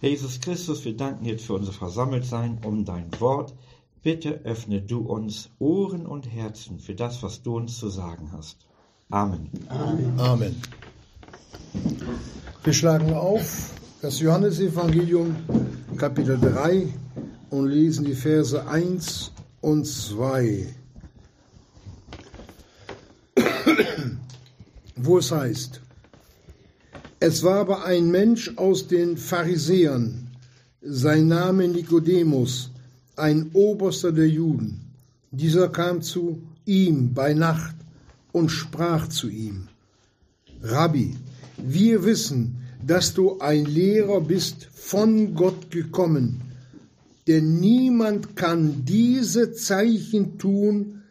Jesus 0.00 0.40
Christus, 0.40 0.84
wir 0.86 0.96
danken 0.96 1.24
dir 1.24 1.38
für 1.38 1.52
unser 1.54 1.72
Versammeltsein 1.72 2.58
um 2.64 2.86
dein 2.86 3.08
Wort. 3.20 3.54
Bitte 4.02 4.40
öffne 4.44 4.80
du 4.80 5.00
uns 5.00 5.50
Ohren 5.58 6.06
und 6.06 6.32
Herzen 6.32 6.78
für 6.78 6.94
das, 6.94 7.22
was 7.22 7.42
du 7.42 7.56
uns 7.56 7.78
zu 7.78 7.90
sagen 7.90 8.30
hast. 8.32 8.66
Amen. 9.10 9.50
Amen. 9.68 10.18
Amen. 10.18 10.62
Wir 12.64 12.72
schlagen 12.72 13.12
auf 13.12 13.74
das 14.00 14.20
Johannesevangelium 14.20 15.36
Kapitel 15.98 16.40
3 16.40 16.88
und 17.50 17.66
lesen 17.68 18.06
die 18.06 18.14
Verse 18.14 18.66
1 18.66 19.32
und 19.60 19.86
2. 19.86 20.66
Wo 24.96 25.18
es 25.18 25.30
heißt, 25.30 25.82
es 27.22 27.42
war 27.42 27.60
aber 27.60 27.84
ein 27.84 28.10
Mensch 28.10 28.52
aus 28.56 28.88
den 28.88 29.18
Pharisäern, 29.18 30.28
sein 30.80 31.28
Name 31.28 31.68
Nikodemus, 31.68 32.70
ein 33.14 33.50
Oberster 33.52 34.10
der 34.10 34.26
Juden. 34.28 34.80
Dieser 35.30 35.68
kam 35.68 36.00
zu 36.00 36.40
ihm 36.64 37.12
bei 37.12 37.34
Nacht 37.34 37.76
und 38.32 38.48
sprach 38.48 39.08
zu 39.08 39.28
ihm, 39.28 39.68
Rabbi, 40.62 41.14
wir 41.58 42.04
wissen, 42.04 42.56
dass 42.86 43.12
du 43.12 43.38
ein 43.38 43.66
Lehrer 43.66 44.22
bist 44.22 44.68
von 44.72 45.34
Gott 45.34 45.70
gekommen, 45.70 46.40
denn 47.26 47.60
niemand 47.60 48.34
kann 48.34 48.86
diese 48.86 49.52
Zeichen 49.52 50.38
tun, 50.38 51.02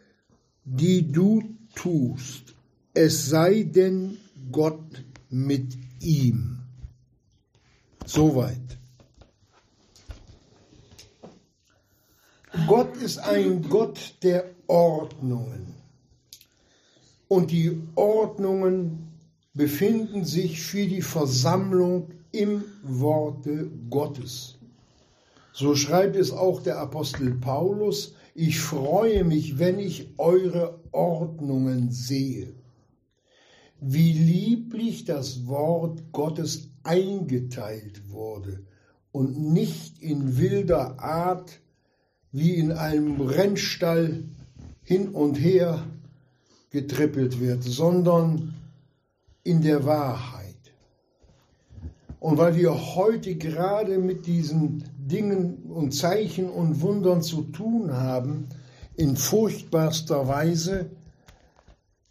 die 0.64 1.12
du 1.12 1.44
tust, 1.76 2.54
es 2.94 3.28
sei 3.28 3.62
denn 3.62 4.16
Gott 4.50 5.04
mit 5.30 5.78
ihm. 6.00 6.58
Soweit. 8.04 8.78
Gott 12.66 12.96
ist 12.96 13.18
ein 13.18 13.62
Gott 13.68 14.16
der 14.22 14.50
Ordnungen. 14.66 15.74
Und 17.28 17.52
die 17.52 17.80
Ordnungen 17.94 19.08
befinden 19.54 20.24
sich 20.24 20.60
für 20.60 20.86
die 20.86 21.02
Versammlung 21.02 22.10
im 22.32 22.64
Worte 22.82 23.70
Gottes. 23.88 24.58
So 25.52 25.74
schreibt 25.74 26.16
es 26.16 26.32
auch 26.32 26.62
der 26.62 26.78
Apostel 26.78 27.34
Paulus, 27.34 28.14
ich 28.34 28.60
freue 28.60 29.24
mich, 29.24 29.58
wenn 29.58 29.78
ich 29.78 30.14
eure 30.18 30.80
Ordnungen 30.92 31.90
sehe. 31.90 32.54
Wie 33.80 34.12
lieblich 34.12 35.04
das 35.04 35.46
Wort 35.46 36.12
Gottes 36.12 36.68
eingeteilt 36.82 38.10
wurde 38.10 38.60
und 39.12 39.38
nicht 39.38 40.02
in 40.02 40.38
wilder 40.38 41.00
Art 41.00 41.60
wie 42.32 42.54
in 42.54 42.72
einem 42.72 43.20
Rennstall 43.20 44.24
hin 44.82 45.08
und 45.08 45.34
her 45.34 45.86
getrippelt 46.70 47.40
wird, 47.40 47.64
sondern 47.64 48.54
in 49.42 49.62
der 49.62 49.84
Wahrheit. 49.84 50.56
Und 52.20 52.38
weil 52.38 52.54
wir 52.54 52.94
heute 52.94 53.34
gerade 53.36 53.98
mit 53.98 54.26
diesen 54.26 54.84
Dingen 54.98 55.70
und 55.70 55.92
Zeichen 55.92 56.48
und 56.48 56.82
Wundern 56.82 57.22
zu 57.22 57.42
tun 57.42 57.92
haben, 57.92 58.48
in 58.94 59.16
furchtbarster 59.16 60.28
Weise, 60.28 60.90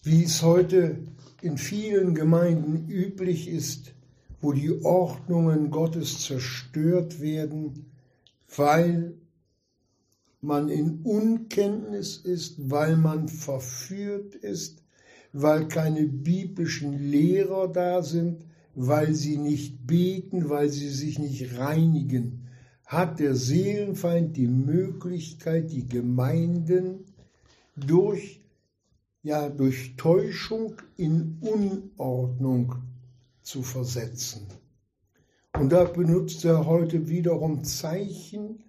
wie 0.02 0.23
es 0.23 0.42
heute 0.42 0.97
in 1.42 1.58
vielen 1.58 2.16
Gemeinden 2.16 2.88
üblich 2.90 3.48
ist, 3.48 3.94
wo 4.42 4.54
die 4.54 4.84
Ordnungen 4.84 5.70
Gottes 5.70 6.22
zerstört 6.22 7.22
werden, 7.22 7.92
weil 8.56 9.14
man 10.42 10.70
in 10.70 11.02
Unkenntnis 11.04 12.18
ist, 12.18 12.70
weil 12.70 12.96
man 12.96 13.28
verführt 13.28 14.36
ist, 14.36 14.84
weil 15.34 15.68
keine 15.68 16.06
biblischen 16.06 17.12
Lehrer 17.12 17.68
da 17.68 18.02
sind, 18.02 18.46
weil 18.75 19.13
sie 19.13 19.38
nicht 19.38 19.86
beten, 19.86 20.50
weil 20.50 20.69
sie 20.69 20.90
sich 20.90 21.19
nicht 21.19 21.58
reinigen, 21.58 22.47
hat 22.86 23.19
der 23.19 23.36
Seelenfeind 23.36 24.38
die 24.38 24.47
Möglichkeit, 24.47 25.72
die 25.72 25.88
Gemeinden 25.88 27.06
durch, 27.75 28.38
ja, 29.22 29.50
durch 29.50 29.96
Täuschung 29.97 30.75
in 30.97 31.38
Unordnung 31.41 32.75
zu 33.41 33.63
versetzen. 33.63 34.47
Und 35.57 35.72
da 35.72 35.84
benutzt 35.84 36.46
er 36.46 36.66
heute 36.66 37.09
wiederum 37.09 37.63
Zeichen 37.63 38.63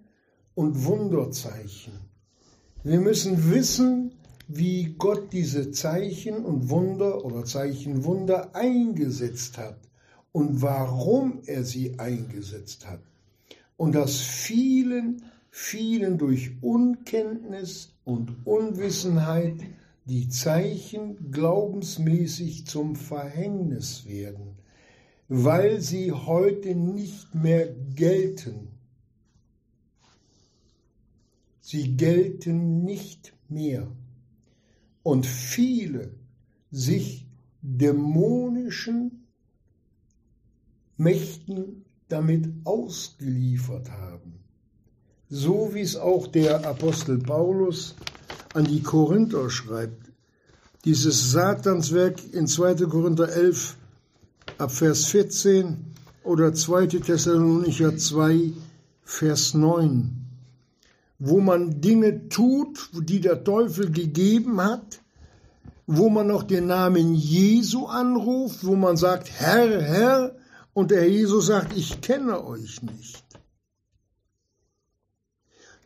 und 0.54 0.84
Wunderzeichen. 0.84 1.92
Wir 2.82 3.00
müssen 3.00 3.50
wissen, 3.52 4.14
wie 4.48 4.94
Gott 4.98 5.32
diese 5.32 5.70
Zeichen 5.70 6.44
und 6.44 6.70
Wunder 6.70 7.24
oder 7.24 7.44
Zeichenwunder 7.44 8.54
eingesetzt 8.56 9.58
hat 9.58 9.78
und 10.32 10.62
warum 10.62 11.42
er 11.46 11.64
sie 11.64 11.98
eingesetzt 11.98 12.88
hat. 12.88 13.00
Und 13.76 13.94
dass 13.94 14.16
vielen, 14.16 15.22
vielen 15.50 16.18
durch 16.18 16.50
Unkenntnis 16.62 17.94
und 18.04 18.44
Unwissenheit 18.44 19.54
die 20.10 20.28
Zeichen 20.28 21.30
glaubensmäßig 21.30 22.66
zum 22.66 22.96
Verhängnis 22.96 24.06
werden, 24.06 24.58
weil 25.28 25.80
sie 25.80 26.10
heute 26.10 26.74
nicht 26.74 27.32
mehr 27.32 27.72
gelten. 27.94 28.72
Sie 31.60 31.96
gelten 31.96 32.82
nicht 32.82 33.34
mehr. 33.48 33.86
Und 35.04 35.26
viele 35.26 36.16
sich 36.72 37.28
dämonischen 37.62 39.28
Mächten 40.96 41.84
damit 42.08 42.48
ausgeliefert 42.64 43.92
haben. 43.92 44.40
So 45.28 45.72
wie 45.72 45.82
es 45.82 45.94
auch 45.94 46.26
der 46.26 46.66
Apostel 46.66 47.18
Paulus 47.18 47.94
an 48.54 48.64
die 48.64 48.82
Korinther 48.82 49.50
schreibt. 49.50 50.10
Dieses 50.84 51.32
Satanswerk 51.32 52.20
in 52.32 52.46
2. 52.46 52.86
Korinther 52.86 53.28
11 53.28 53.76
ab 54.58 54.70
Vers 54.72 55.06
14 55.06 55.76
oder 56.24 56.54
2. 56.54 56.86
Thessalonicher 56.86 57.96
2 57.96 58.52
Vers 59.02 59.54
9, 59.54 60.12
wo 61.18 61.40
man 61.40 61.80
Dinge 61.80 62.28
tut, 62.28 62.90
die 62.94 63.20
der 63.20 63.42
Teufel 63.42 63.90
gegeben 63.90 64.62
hat, 64.62 65.00
wo 65.86 66.08
man 66.08 66.28
noch 66.28 66.44
den 66.44 66.68
Namen 66.68 67.14
Jesu 67.14 67.86
anruft, 67.86 68.64
wo 68.64 68.76
man 68.76 68.96
sagt, 68.96 69.28
Herr, 69.30 69.82
Herr, 69.82 70.36
und 70.72 70.92
der 70.92 71.08
Jesus 71.08 71.46
sagt, 71.46 71.76
ich 71.76 72.00
kenne 72.00 72.44
euch 72.44 72.80
nicht. 72.82 73.24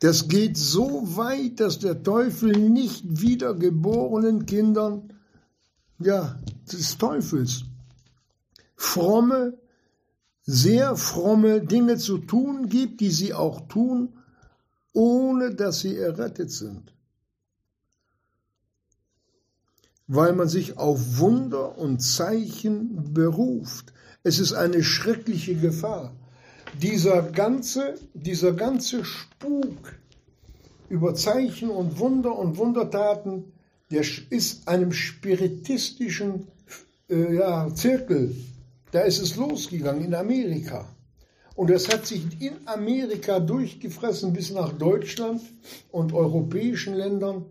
Das 0.00 0.28
geht 0.28 0.56
so 0.56 1.16
weit, 1.16 1.60
dass 1.60 1.78
der 1.78 2.02
Teufel 2.02 2.52
nicht 2.58 3.20
wiedergeborenen 3.20 4.46
Kindern, 4.46 5.12
ja, 5.98 6.38
des 6.70 6.98
Teufels, 6.98 7.64
fromme, 8.76 9.58
sehr 10.42 10.96
fromme 10.96 11.62
Dinge 11.62 11.96
zu 11.96 12.18
tun 12.18 12.68
gibt, 12.68 13.00
die 13.00 13.10
sie 13.10 13.32
auch 13.32 13.66
tun, 13.68 14.14
ohne 14.92 15.54
dass 15.54 15.80
sie 15.80 15.96
errettet 15.96 16.50
sind. 16.50 16.92
Weil 20.06 20.34
man 20.34 20.48
sich 20.48 20.76
auf 20.76 21.18
Wunder 21.18 21.78
und 21.78 22.00
Zeichen 22.00 23.14
beruft. 23.14 23.94
Es 24.22 24.38
ist 24.38 24.52
eine 24.52 24.82
schreckliche 24.82 25.54
Gefahr. 25.54 26.14
Dieser 26.80 27.22
ganze, 27.22 27.94
dieser 28.14 28.52
ganze 28.52 29.04
Spuk 29.04 29.94
über 30.88 31.14
Zeichen 31.14 31.70
und 31.70 31.98
Wunder 31.98 32.36
und 32.36 32.56
Wundertaten, 32.56 33.52
der 33.90 34.04
ist 34.30 34.66
einem 34.66 34.92
spiritistischen 34.92 36.48
äh, 37.08 37.36
ja, 37.36 37.72
Zirkel, 37.74 38.34
da 38.90 39.00
ist 39.00 39.20
es 39.20 39.36
losgegangen 39.36 40.04
in 40.04 40.14
Amerika. 40.14 40.88
Und 41.56 41.70
das 41.70 41.88
hat 41.88 42.06
sich 42.06 42.22
in 42.40 42.54
Amerika 42.66 43.38
durchgefressen 43.38 44.32
bis 44.32 44.50
nach 44.50 44.72
Deutschland 44.72 45.42
und 45.92 46.12
europäischen 46.12 46.94
Ländern. 46.94 47.44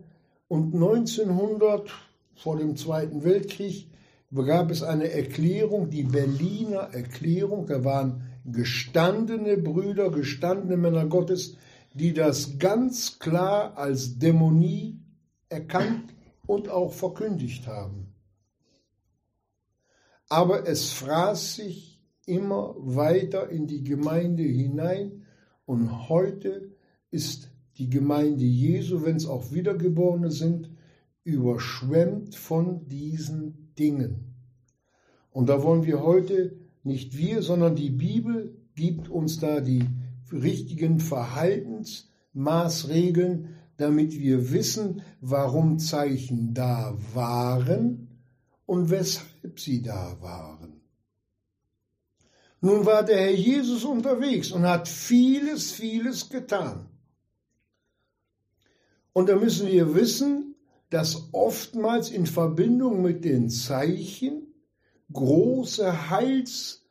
Und 0.48 0.74
1900, 0.74 1.90
vor 2.36 2.58
dem 2.58 2.76
Zweiten 2.76 3.24
Weltkrieg, 3.24 3.86
gab 4.34 4.70
es 4.70 4.82
eine 4.82 5.10
Erklärung, 5.10 5.90
die 5.90 6.02
Berliner 6.02 6.90
Erklärung, 6.92 7.66
da 7.66 7.84
waren 7.84 8.22
gestandene 8.44 9.56
Brüder, 9.56 10.10
gestandene 10.10 10.76
Männer 10.76 11.06
Gottes, 11.06 11.56
die 11.94 12.12
das 12.12 12.58
ganz 12.58 13.18
klar 13.18 13.76
als 13.78 14.18
Dämonie 14.18 15.00
erkannt 15.48 16.14
und 16.46 16.68
auch 16.68 16.92
verkündigt 16.92 17.66
haben. 17.66 18.14
Aber 20.28 20.66
es 20.66 20.92
fraß 20.92 21.56
sich 21.56 22.02
immer 22.26 22.74
weiter 22.78 23.50
in 23.50 23.66
die 23.66 23.84
Gemeinde 23.84 24.42
hinein 24.42 25.26
und 25.66 26.08
heute 26.08 26.74
ist 27.10 27.50
die 27.78 27.88
Gemeinde 27.88 28.44
Jesu, 28.44 29.04
wenn 29.04 29.16
es 29.16 29.26
auch 29.26 29.52
Wiedergeborene 29.52 30.30
sind, 30.30 30.70
überschwemmt 31.22 32.34
von 32.34 32.86
diesen 32.88 33.74
Dingen. 33.78 34.34
Und 35.30 35.48
da 35.48 35.62
wollen 35.62 35.84
wir 35.84 36.02
heute 36.02 36.63
nicht 36.84 37.16
wir, 37.16 37.42
sondern 37.42 37.76
die 37.76 37.90
Bibel 37.90 38.56
gibt 38.74 39.08
uns 39.08 39.38
da 39.40 39.60
die 39.60 39.86
richtigen 40.30 41.00
Verhaltensmaßregeln, 41.00 43.56
damit 43.76 44.18
wir 44.18 44.52
wissen, 44.52 45.02
warum 45.20 45.78
Zeichen 45.78 46.54
da 46.54 46.96
waren 47.12 48.08
und 48.66 48.90
weshalb 48.90 49.58
sie 49.58 49.82
da 49.82 50.16
waren. 50.20 50.80
Nun 52.60 52.86
war 52.86 53.04
der 53.04 53.18
Herr 53.18 53.34
Jesus 53.34 53.84
unterwegs 53.84 54.50
und 54.50 54.62
hat 54.62 54.88
vieles, 54.88 55.72
vieles 55.72 56.30
getan. 56.30 56.88
Und 59.12 59.28
da 59.28 59.36
müssen 59.36 59.68
wir 59.68 59.94
wissen, 59.94 60.54
dass 60.88 61.28
oftmals 61.32 62.10
in 62.10 62.26
Verbindung 62.26 63.02
mit 63.02 63.24
den 63.24 63.50
Zeichen 63.50 64.43
große 65.14 66.10
Heils, 66.10 66.82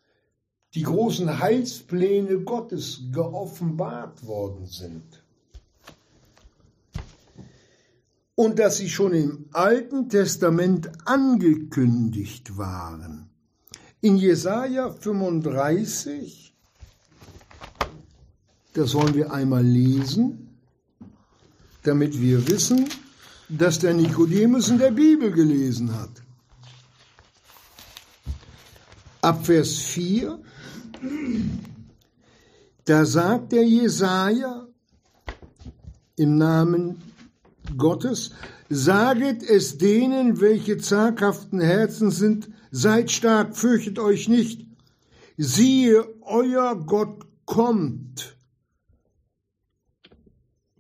die 0.74 0.81
großen 0.81 1.40
Heilspläne 1.40 2.40
Gottes 2.40 3.02
geoffenbart 3.12 4.25
worden 4.25 4.66
sind. 4.66 5.24
Und 8.36 8.58
dass 8.58 8.78
sie 8.78 8.90
schon 8.90 9.14
im 9.14 9.46
Alten 9.52 10.10
Testament 10.10 10.90
angekündigt 11.06 12.58
waren. 12.58 13.30
In 14.02 14.18
Jesaja 14.18 14.92
35, 14.92 16.56
das 18.74 18.96
wollen 18.96 19.14
wir 19.14 19.31
einmal 19.31 19.64
lesen, 19.64 20.58
damit 21.84 22.20
wir 22.20 22.48
wissen, 22.48 22.90
dass 23.50 23.78
der 23.78 23.94
Nikodemus 23.94 24.70
in 24.70 24.80
der 24.80 24.92
Bibel 24.92 25.31
gelesen 25.31 25.94
hat. 25.94 26.23
Ab 29.24 29.46
Vers 29.46 29.78
4, 29.78 30.38
da 32.84 33.06
sagt 33.06 33.54
der 33.54 33.66
Jesaja 33.66 34.68
im 36.18 36.38
Namen 36.38 37.02
Gottes, 37.78 38.31
saget 38.68 39.42
es 39.42 39.78
denen, 39.78 40.42
welche 40.42 40.78
zaghaften 40.78 41.62
Herzen 41.62 42.12
sind, 42.12 42.50
seid 42.70 43.12
stark, 43.12 43.56
fürchtet 43.56 43.98
euch 43.98 44.28
nicht. 44.28 44.68
Siehe, 45.38 46.06
euer 46.20 46.75
Gott 46.75 47.25
kommt. 47.46 48.36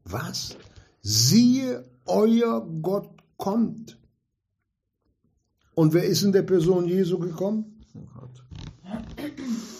Was? 0.03 0.57
Siehe, 1.01 1.89
euer 2.05 2.67
Gott 2.81 3.09
kommt. 3.37 3.97
Und 5.75 5.93
wer 5.93 6.03
ist 6.03 6.23
in 6.23 6.33
der 6.33 6.43
Person 6.43 6.89
Jesu 6.89 7.17
gekommen? 7.19 7.72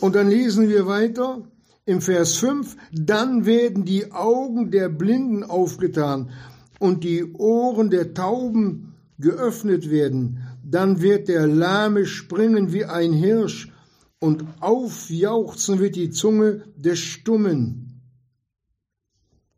Und 0.04 0.16
dann 0.16 0.30
lesen 0.30 0.68
wir 0.68 0.86
weiter 0.86 1.50
im 1.86 2.02
Vers 2.02 2.36
5, 2.36 2.76
dann 2.92 3.46
werden 3.46 3.86
die 3.86 4.12
Augen 4.12 4.70
der 4.70 4.90
Blinden 4.90 5.46
aufgetan 5.46 6.30
und 6.78 7.06
die 7.06 7.24
Ohren 7.32 7.90
der 7.90 8.14
Tauben 8.14 8.96
geöffnet 9.18 9.90
werden. 9.90 10.46
Dann 10.62 11.02
wird 11.02 11.30
der 11.30 11.48
Lahme 11.48 12.06
springen 12.06 12.74
wie 12.74 12.84
ein 12.84 13.14
Hirsch 13.14 13.72
und 14.20 14.44
aufjauchzen 14.60 15.80
wird 15.80 15.96
die 15.96 16.10
Zunge 16.10 16.66
des 16.76 17.00
Stummen. 17.00 18.02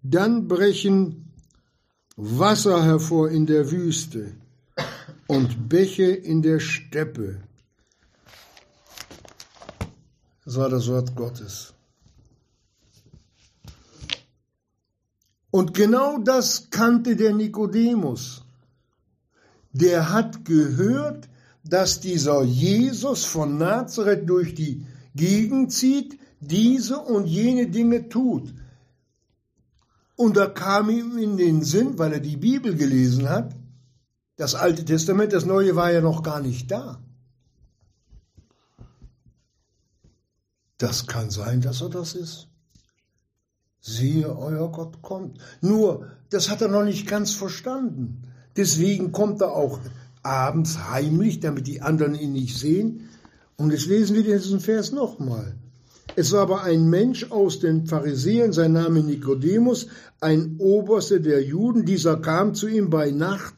Dann 0.04 0.48
brechen 0.48 1.34
Wasser 2.18 2.84
hervor 2.84 3.32
in 3.32 3.48
der 3.48 3.72
Wüste 3.72 4.34
und 5.26 5.70
Bäche 5.70 6.12
in 6.12 6.44
der 6.44 6.60
Steppe. 6.60 7.42
Das 10.46 10.58
war 10.58 10.70
das 10.70 10.88
Wort 10.88 11.16
Gottes. 11.16 11.74
Und 15.50 15.74
genau 15.74 16.20
das 16.20 16.70
kannte 16.70 17.16
der 17.16 17.34
Nikodemus. 17.34 18.44
Der 19.72 20.12
hat 20.12 20.46
gehört, 20.46 21.28
dass 21.64 22.00
dieser 22.00 22.44
Jesus 22.44 23.26
von 23.26 23.58
Nazareth 23.58 24.30
durch 24.30 24.54
die 24.54 24.86
Gegend 25.16 25.72
zieht, 25.72 26.20
diese 26.42 27.00
und 27.00 27.26
jene 27.26 27.68
Dinge 27.68 28.10
tut. 28.10 28.54
Und 30.16 30.38
da 30.38 30.46
kam 30.48 30.90
ihm 30.90 31.18
in 31.18 31.38
den 31.38 31.64
Sinn, 31.64 31.98
weil 31.98 32.14
er 32.14 32.20
die 32.20 32.38
Bibel 32.38 32.76
gelesen 32.76 33.30
hat, 33.30 33.56
das 34.38 34.56
Alte 34.56 34.86
Testament, 34.86 35.34
das 35.34 35.46
Neue 35.46 35.76
war 35.76 35.92
ja 35.92 36.02
noch 36.02 36.22
gar 36.22 36.42
nicht 36.42 36.70
da. 36.70 37.02
Das 40.78 41.08
kann 41.08 41.30
sein, 41.30 41.62
dass 41.62 41.82
er 41.82 41.90
das 41.90 42.16
ist. 42.16 42.48
Siehe, 43.80 44.36
euer 44.36 44.72
Gott 44.72 45.02
kommt. 45.02 45.38
Nur, 45.62 46.08
das 46.30 46.50
hat 46.50 46.62
er 46.62 46.68
noch 46.68 46.84
nicht 46.84 47.08
ganz 47.08 47.32
verstanden. 47.32 48.24
Deswegen 48.58 49.12
kommt 49.12 49.42
er 49.42 49.54
auch 49.54 49.80
abends 50.24 50.90
heimlich, 50.90 51.40
damit 51.40 51.68
die 51.68 51.82
anderen 51.82 52.16
ihn 52.16 52.34
nicht 52.34 52.58
sehen. 52.58 53.10
Und 53.58 53.72
jetzt 53.72 53.86
lesen 53.86 54.16
wir 54.16 54.24
diesen 54.24 54.60
Vers 54.60 54.92
nochmal. 54.92 55.56
Es 56.16 56.32
war 56.32 56.42
aber 56.42 56.64
ein 56.64 56.90
Mensch 56.90 57.32
aus 57.32 57.60
den 57.60 57.86
Pharisäern, 57.86 58.54
sein 58.54 58.74
Name 58.74 59.02
Nikodemus, 59.02 59.88
ein 60.22 60.56
Oberster 60.60 61.20
der 61.20 61.44
Juden. 61.44 61.86
Dieser 61.86 62.18
kam 62.18 62.56
zu 62.56 62.68
ihm 62.68 62.90
bei 62.90 63.12
Nacht 63.12 63.54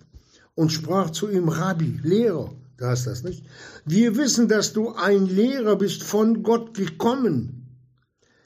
und 0.55 0.71
sprach 0.71 1.11
zu 1.11 1.29
ihm, 1.29 1.49
Rabbi, 1.49 1.99
Lehrer, 2.03 2.51
da 2.77 2.89
hast 2.89 3.07
das 3.07 3.23
nicht. 3.23 3.43
Wir 3.85 4.15
wissen, 4.15 4.47
dass 4.47 4.73
du 4.73 4.93
ein 4.93 5.25
Lehrer 5.25 5.75
bist 5.75 6.03
von 6.03 6.43
Gott 6.43 6.75
gekommen. 6.75 7.57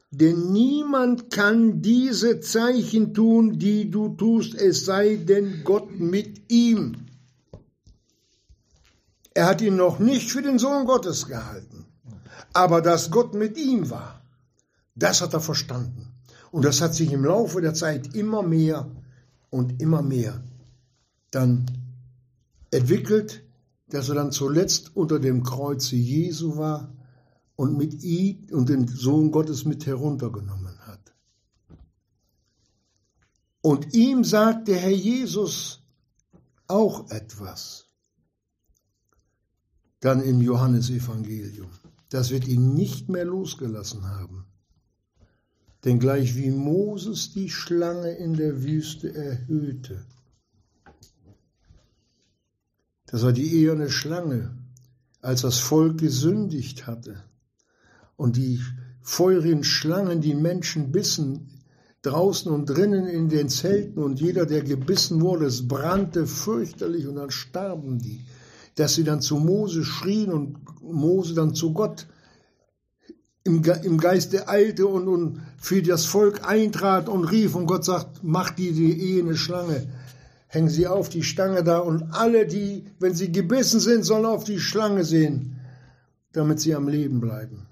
Denn 0.09 0.51
niemand 0.51 1.31
kann 1.31 1.81
diese 1.81 2.41
Zeichen 2.41 3.13
tun, 3.13 3.59
die 3.59 3.89
du 3.89 4.09
tust, 4.09 4.55
es 4.55 4.85
sei 4.85 5.15
denn 5.15 5.63
Gott 5.63 5.99
mit 5.99 6.51
ihm. 6.51 7.07
Er 9.33 9.45
hat 9.45 9.61
ihn 9.61 9.77
noch 9.77 9.99
nicht 9.99 10.29
für 10.29 10.41
den 10.41 10.59
Sohn 10.59 10.85
Gottes 10.85 11.27
gehalten. 11.27 11.85
Aber 12.53 12.81
dass 12.81 13.11
Gott 13.11 13.33
mit 13.33 13.57
ihm 13.57 13.89
war, 13.89 14.21
das 14.95 15.21
hat 15.21 15.33
er 15.33 15.39
verstanden. 15.39 16.07
Und 16.51 16.65
das 16.65 16.81
hat 16.81 16.93
sich 16.93 17.13
im 17.13 17.23
Laufe 17.23 17.61
der 17.61 17.73
Zeit 17.73 18.13
immer 18.13 18.43
mehr 18.43 18.91
und 19.49 19.81
immer 19.81 20.01
mehr 20.01 20.43
dann 21.31 21.65
entwickelt, 22.71 23.43
dass 23.93 24.09
er 24.09 24.15
dann 24.15 24.31
zuletzt 24.31 24.95
unter 24.95 25.19
dem 25.19 25.43
Kreuze 25.43 25.95
Jesu 25.95 26.57
war 26.57 26.93
und 27.55 27.77
mit 27.77 28.03
ihm 28.03 28.47
und 28.51 28.69
den 28.69 28.87
Sohn 28.87 29.31
Gottes 29.31 29.65
mit 29.65 29.85
heruntergenommen 29.85 30.79
hat. 30.79 31.13
Und 33.61 33.93
ihm 33.93 34.23
sagt 34.23 34.67
der 34.67 34.79
Herr 34.79 34.89
Jesus 34.89 35.83
auch 36.67 37.11
etwas. 37.11 37.85
Dann 39.99 40.23
im 40.23 40.41
Johannesevangelium. 40.41 41.69
Das 42.09 42.31
wird 42.31 42.47
ihn 42.47 42.73
nicht 42.73 43.09
mehr 43.09 43.25
losgelassen 43.25 44.05
haben. 44.05 44.45
Denn 45.83 45.99
gleich 45.99 46.35
wie 46.35 46.49
Moses 46.49 47.33
die 47.33 47.49
Schlange 47.49 48.11
in 48.11 48.33
der 48.33 48.63
Wüste 48.63 49.13
erhöhte, 49.13 50.05
das 53.11 53.23
war 53.23 53.33
die 53.33 53.61
eherne 53.61 53.89
Schlange, 53.89 54.57
als 55.21 55.41
das 55.41 55.59
Volk 55.59 55.99
gesündigt 55.99 56.87
hatte. 56.87 57.21
Und 58.15 58.37
die 58.37 58.59
feurigen 59.01 59.63
Schlangen 59.63 60.21
die 60.21 60.35
Menschen 60.35 60.91
bissen, 60.91 61.49
draußen 62.01 62.51
und 62.51 62.65
drinnen 62.65 63.05
in 63.05 63.29
den 63.29 63.49
Zelten. 63.49 64.01
Und 64.01 64.19
jeder, 64.19 64.45
der 64.45 64.63
gebissen 64.63 65.21
wurde, 65.21 65.45
es 65.45 65.67
brannte 65.67 66.25
fürchterlich. 66.25 67.07
Und 67.07 67.15
dann 67.15 67.31
starben 67.31 67.99
die 67.99 68.25
dass 68.75 68.95
sie 68.95 69.03
dann 69.03 69.21
zu 69.21 69.37
Mose 69.37 69.83
schrien 69.83 70.31
und 70.31 70.81
Mose 70.81 71.33
dann 71.33 71.53
zu 71.53 71.73
Gott 71.73 72.07
im, 73.43 73.63
im 73.83 73.97
Geiste 73.97 74.47
eilte 74.47 74.87
und, 74.87 75.07
und 75.07 75.41
für 75.57 75.81
das 75.81 76.05
Volk 76.05 76.47
eintrat 76.47 77.09
und 77.09 77.25
rief. 77.25 77.55
Und 77.55 77.65
Gott 77.65 77.83
sagt, 77.85 78.23
mach 78.23 78.51
die, 78.51 78.71
die 78.71 79.19
eine 79.19 79.35
Schlange, 79.35 79.87
hängen 80.51 80.69
sie 80.69 80.87
auf 80.87 81.09
die 81.09 81.23
Stange 81.23 81.63
da 81.63 81.79
und 81.79 82.13
alle, 82.13 82.45
die, 82.45 82.85
wenn 82.99 83.13
sie 83.13 83.31
gebissen 83.31 83.79
sind, 83.79 84.03
sollen 84.03 84.25
auf 84.25 84.43
die 84.43 84.59
Schlange 84.59 85.03
sehen, 85.03 85.59
damit 86.33 86.59
sie 86.59 86.75
am 86.75 86.87
Leben 86.87 87.19
bleiben. 87.19 87.67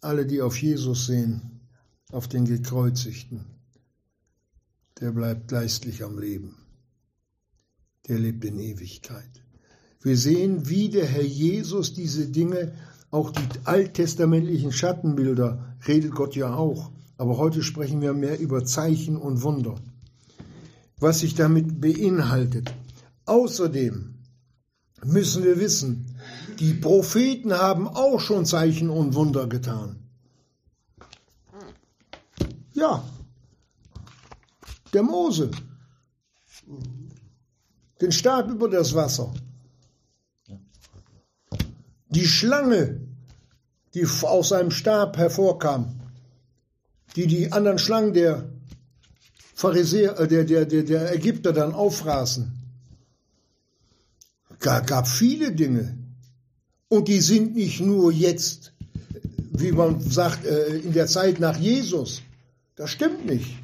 Alle, 0.00 0.26
die 0.26 0.40
auf 0.40 0.56
Jesus 0.56 1.06
sehen, 1.06 1.60
auf 2.10 2.28
den 2.28 2.44
Gekreuzigten, 2.44 3.44
der 5.00 5.10
bleibt 5.10 5.48
geistlich 5.48 6.04
am 6.04 6.18
Leben 6.18 6.56
der 8.08 8.18
lebt 8.18 8.44
in 8.44 8.58
Ewigkeit. 8.58 9.42
Wir 10.00 10.16
sehen, 10.16 10.68
wie 10.68 10.88
der 10.88 11.06
Herr 11.06 11.24
Jesus 11.24 11.92
diese 11.92 12.28
Dinge, 12.28 12.72
auch 13.10 13.30
die 13.30 13.46
alttestamentlichen 13.64 14.72
Schattenbilder, 14.72 15.76
redet 15.86 16.12
Gott 16.12 16.34
ja 16.36 16.54
auch. 16.54 16.90
Aber 17.18 17.36
heute 17.36 17.62
sprechen 17.62 18.00
wir 18.00 18.14
mehr 18.14 18.38
über 18.38 18.64
Zeichen 18.64 19.16
und 19.16 19.42
Wunder. 19.42 19.74
Was 20.98 21.18
sich 21.18 21.34
damit 21.34 21.80
beinhaltet. 21.80 22.72
Außerdem 23.26 24.14
müssen 25.04 25.44
wir 25.44 25.58
wissen, 25.58 26.16
die 26.58 26.74
Propheten 26.74 27.52
haben 27.52 27.88
auch 27.88 28.20
schon 28.20 28.46
Zeichen 28.46 28.88
und 28.88 29.14
Wunder 29.14 29.46
getan. 29.46 29.96
Ja, 32.72 33.04
der 34.92 35.02
Mose, 35.02 35.50
den 38.00 38.12
Stab 38.12 38.48
über 38.48 38.68
das 38.68 38.94
Wasser, 38.94 39.32
die 42.08 42.26
Schlange, 42.26 43.00
die 43.94 44.06
aus 44.22 44.50
seinem 44.50 44.70
Stab 44.70 45.16
hervorkam, 45.16 45.97
die 47.16 47.26
die 47.26 47.52
anderen 47.52 47.78
Schlangen 47.78 48.12
der 48.12 48.48
Pharisäer, 49.54 50.18
äh, 50.20 50.28
der, 50.28 50.44
der, 50.44 50.66
der, 50.66 50.82
der 50.84 51.14
Ägypter 51.14 51.52
dann 51.52 51.72
auffraßen. 51.72 52.52
Gab 54.60 55.06
viele 55.06 55.52
Dinge. 55.52 55.96
Und 56.88 57.08
die 57.08 57.20
sind 57.20 57.54
nicht 57.54 57.80
nur 57.80 58.12
jetzt, 58.12 58.72
wie 59.52 59.72
man 59.72 60.00
sagt, 60.00 60.44
äh, 60.46 60.78
in 60.78 60.92
der 60.92 61.06
Zeit 61.06 61.38
nach 61.38 61.56
Jesus. 61.58 62.22
Das 62.76 62.90
stimmt 62.90 63.26
nicht. 63.26 63.56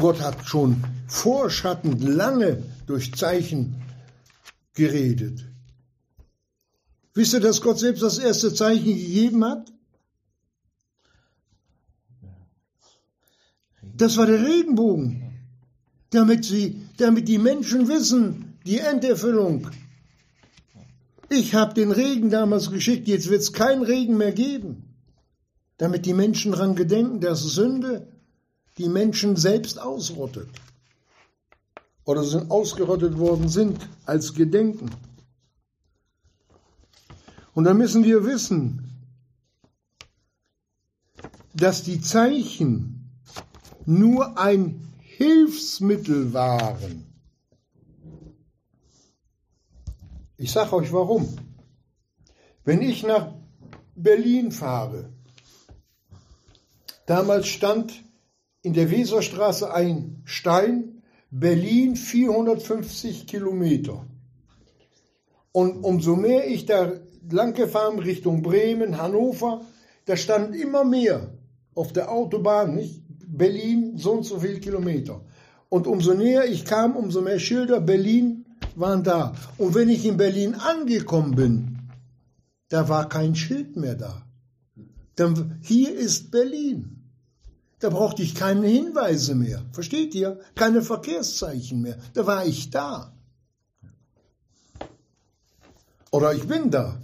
Gott 0.00 0.20
hat 0.20 0.46
schon 0.46 0.82
vorschattend 1.06 2.02
lange 2.02 2.62
durch 2.86 3.12
Zeichen 3.14 3.82
geredet. 4.74 5.44
Wisst 7.14 7.34
ihr, 7.34 7.40
dass 7.40 7.60
Gott 7.60 7.78
selbst 7.78 8.02
das 8.02 8.18
erste 8.18 8.54
Zeichen 8.54 8.86
gegeben 8.86 9.44
hat? 9.44 9.70
Das 14.02 14.16
war 14.16 14.26
der 14.26 14.42
Regenbogen, 14.42 15.22
damit, 16.10 16.44
sie, 16.44 16.88
damit 16.96 17.28
die 17.28 17.38
Menschen 17.38 17.86
wissen, 17.86 18.58
die 18.66 18.80
Enderfüllung. 18.80 19.70
Ich 21.28 21.54
habe 21.54 21.72
den 21.74 21.92
Regen 21.92 22.28
damals 22.28 22.68
geschickt, 22.72 23.06
jetzt 23.06 23.30
wird 23.30 23.42
es 23.42 23.52
keinen 23.52 23.84
Regen 23.84 24.16
mehr 24.16 24.32
geben, 24.32 24.92
damit 25.76 26.04
die 26.04 26.14
Menschen 26.14 26.50
daran 26.50 26.74
gedenken, 26.74 27.20
dass 27.20 27.44
Sünde 27.44 28.08
die 28.76 28.88
Menschen 28.88 29.36
selbst 29.36 29.80
ausrottet 29.80 30.48
oder 32.04 32.24
sind 32.24 32.50
ausgerottet 32.50 33.18
worden 33.18 33.48
sind 33.48 33.88
als 34.04 34.34
Gedenken. 34.34 34.90
Und 37.54 37.62
dann 37.62 37.78
müssen 37.78 38.02
wir 38.02 38.24
wissen, 38.24 38.82
dass 41.54 41.84
die 41.84 42.00
Zeichen 42.00 43.01
nur 43.86 44.38
ein 44.38 44.88
Hilfsmittel 45.00 46.32
waren. 46.32 47.06
Ich 50.36 50.50
sage 50.50 50.74
euch 50.74 50.92
warum. 50.92 51.36
Wenn 52.64 52.82
ich 52.82 53.02
nach 53.02 53.34
Berlin 53.94 54.52
fahre, 54.52 55.12
damals 57.06 57.48
stand 57.48 58.02
in 58.62 58.72
der 58.72 58.90
Weserstraße 58.90 59.72
ein 59.72 60.22
Stein, 60.24 61.02
Berlin 61.30 61.96
450 61.96 63.26
Kilometer. 63.26 64.06
Und 65.50 65.82
umso 65.84 66.16
mehr 66.16 66.48
ich 66.48 66.66
da 66.66 66.92
lang 67.30 67.54
gefahren 67.54 67.98
Richtung 67.98 68.42
Bremen, 68.42 68.98
Hannover, 68.98 69.64
da 70.06 70.16
stand 70.16 70.54
immer 70.56 70.84
mehr 70.84 71.32
auf 71.74 71.92
der 71.92 72.10
Autobahn, 72.10 72.74
nicht? 72.74 73.02
Berlin, 73.36 73.96
so 73.96 74.12
und 74.12 74.24
so 74.24 74.38
viel 74.40 74.60
Kilometer. 74.60 75.20
Und 75.68 75.86
umso 75.86 76.14
näher 76.14 76.44
ich 76.44 76.64
kam, 76.64 76.96
umso 76.96 77.22
mehr 77.22 77.38
Schilder 77.38 77.80
Berlin 77.80 78.44
waren 78.76 79.02
da. 79.02 79.34
Und 79.58 79.74
wenn 79.74 79.88
ich 79.88 80.04
in 80.04 80.18
Berlin 80.18 80.54
angekommen 80.54 81.34
bin, 81.34 81.78
da 82.68 82.88
war 82.88 83.08
kein 83.08 83.34
Schild 83.34 83.76
mehr 83.76 83.94
da. 83.94 84.22
Dann, 85.16 85.58
hier 85.62 85.94
ist 85.94 86.30
Berlin. 86.30 87.02
Da 87.78 87.90
brauchte 87.90 88.22
ich 88.22 88.34
keine 88.34 88.66
Hinweise 88.66 89.34
mehr. 89.34 89.62
Versteht 89.72 90.14
ihr? 90.14 90.40
Keine 90.54 90.82
Verkehrszeichen 90.82 91.80
mehr. 91.80 91.98
Da 92.14 92.26
war 92.26 92.46
ich 92.46 92.70
da. 92.70 93.12
Oder 96.10 96.34
ich 96.34 96.46
bin 96.46 96.70
da. 96.70 96.98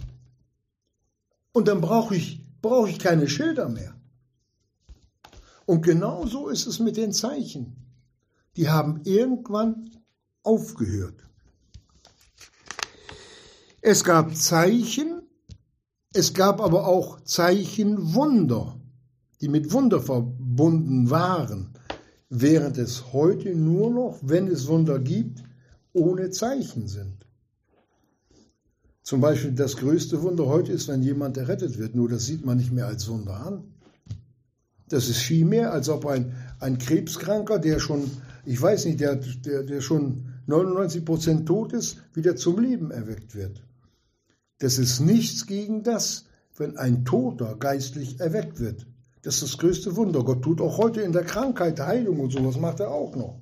Und 1.51 1.67
dann 1.67 1.81
brauche 1.81 2.15
ich, 2.15 2.39
brauche 2.61 2.89
ich 2.89 2.99
keine 2.99 3.27
Schilder 3.27 3.67
mehr. 3.67 3.98
Und 5.69 5.83
genauso 5.83 6.49
ist 6.49 6.65
es 6.65 6.79
mit 6.79 6.97
den 6.97 7.13
Zeichen. 7.13 7.75
Die 8.57 8.69
haben 8.69 9.01
irgendwann 9.03 9.91
aufgehört. 10.41 11.27
Es 13.79 14.03
gab 14.03 14.35
Zeichen, 14.35 15.21
es 16.11 16.33
gab 16.33 16.59
aber 16.59 16.87
auch 16.87 17.21
Zeichenwunder, 17.21 18.81
die 19.41 19.47
mit 19.47 19.71
Wunder 19.71 20.01
verbunden 20.01 21.11
waren, 21.11 21.75
während 22.29 22.79
es 22.79 23.13
heute 23.13 23.53
nur 23.53 23.91
noch, 23.91 24.17
wenn 24.23 24.47
es 24.47 24.65
Wunder 24.65 24.97
gibt, 24.97 25.43
ohne 25.93 26.31
Zeichen 26.31 26.87
sind. 26.87 27.27
Zum 29.03 29.21
Beispiel 29.21 29.51
das 29.51 29.77
größte 29.77 30.23
Wunder 30.23 30.47
heute 30.47 30.71
ist, 30.71 30.87
wenn 30.87 31.03
jemand 31.03 31.37
errettet 31.37 31.77
wird. 31.77 31.93
Nur 31.93 32.09
das 32.09 32.25
sieht 32.25 32.43
man 32.43 32.57
nicht 32.57 32.71
mehr 32.71 32.87
als 32.87 33.07
Wunder 33.07 33.39
an. 33.39 33.75
Das 34.89 35.07
ist 35.07 35.19
viel 35.19 35.45
mehr, 35.45 35.71
als 35.71 35.87
ob 35.89 36.05
ein, 36.05 36.35
ein 36.59 36.77
Krebskranker, 36.77 37.59
der 37.59 37.79
schon, 37.79 38.09
ich 38.45 38.61
weiß 38.61 38.85
nicht, 38.85 38.99
der, 38.99 39.15
der, 39.15 39.63
der 39.63 39.81
schon 39.81 40.33
99 40.47 41.05
Prozent 41.05 41.47
tot 41.47 41.73
ist, 41.73 41.97
wieder 42.13 42.35
zum 42.35 42.59
Leben 42.59 42.91
erweckt 42.91 43.35
wird. 43.35 43.63
Das 44.57 44.77
ist 44.77 44.99
nichts 44.99 45.45
gegen 45.45 45.83
das, 45.83 46.25
wenn 46.57 46.77
ein 46.77 47.05
Toter 47.05 47.55
geistlich 47.55 48.19
erweckt 48.19 48.59
wird. 48.59 48.85
Das 49.21 49.35
ist 49.35 49.43
das 49.43 49.57
größte 49.57 49.95
Wunder. 49.95 50.23
Gott 50.23 50.41
tut 50.41 50.59
auch 50.59 50.77
heute 50.77 51.01
in 51.01 51.11
der 51.11 51.23
Krankheit 51.23 51.79
Heilung 51.79 52.19
und 52.19 52.31
sowas 52.31 52.57
macht 52.57 52.79
er 52.79 52.91
auch 52.91 53.15
noch. 53.15 53.39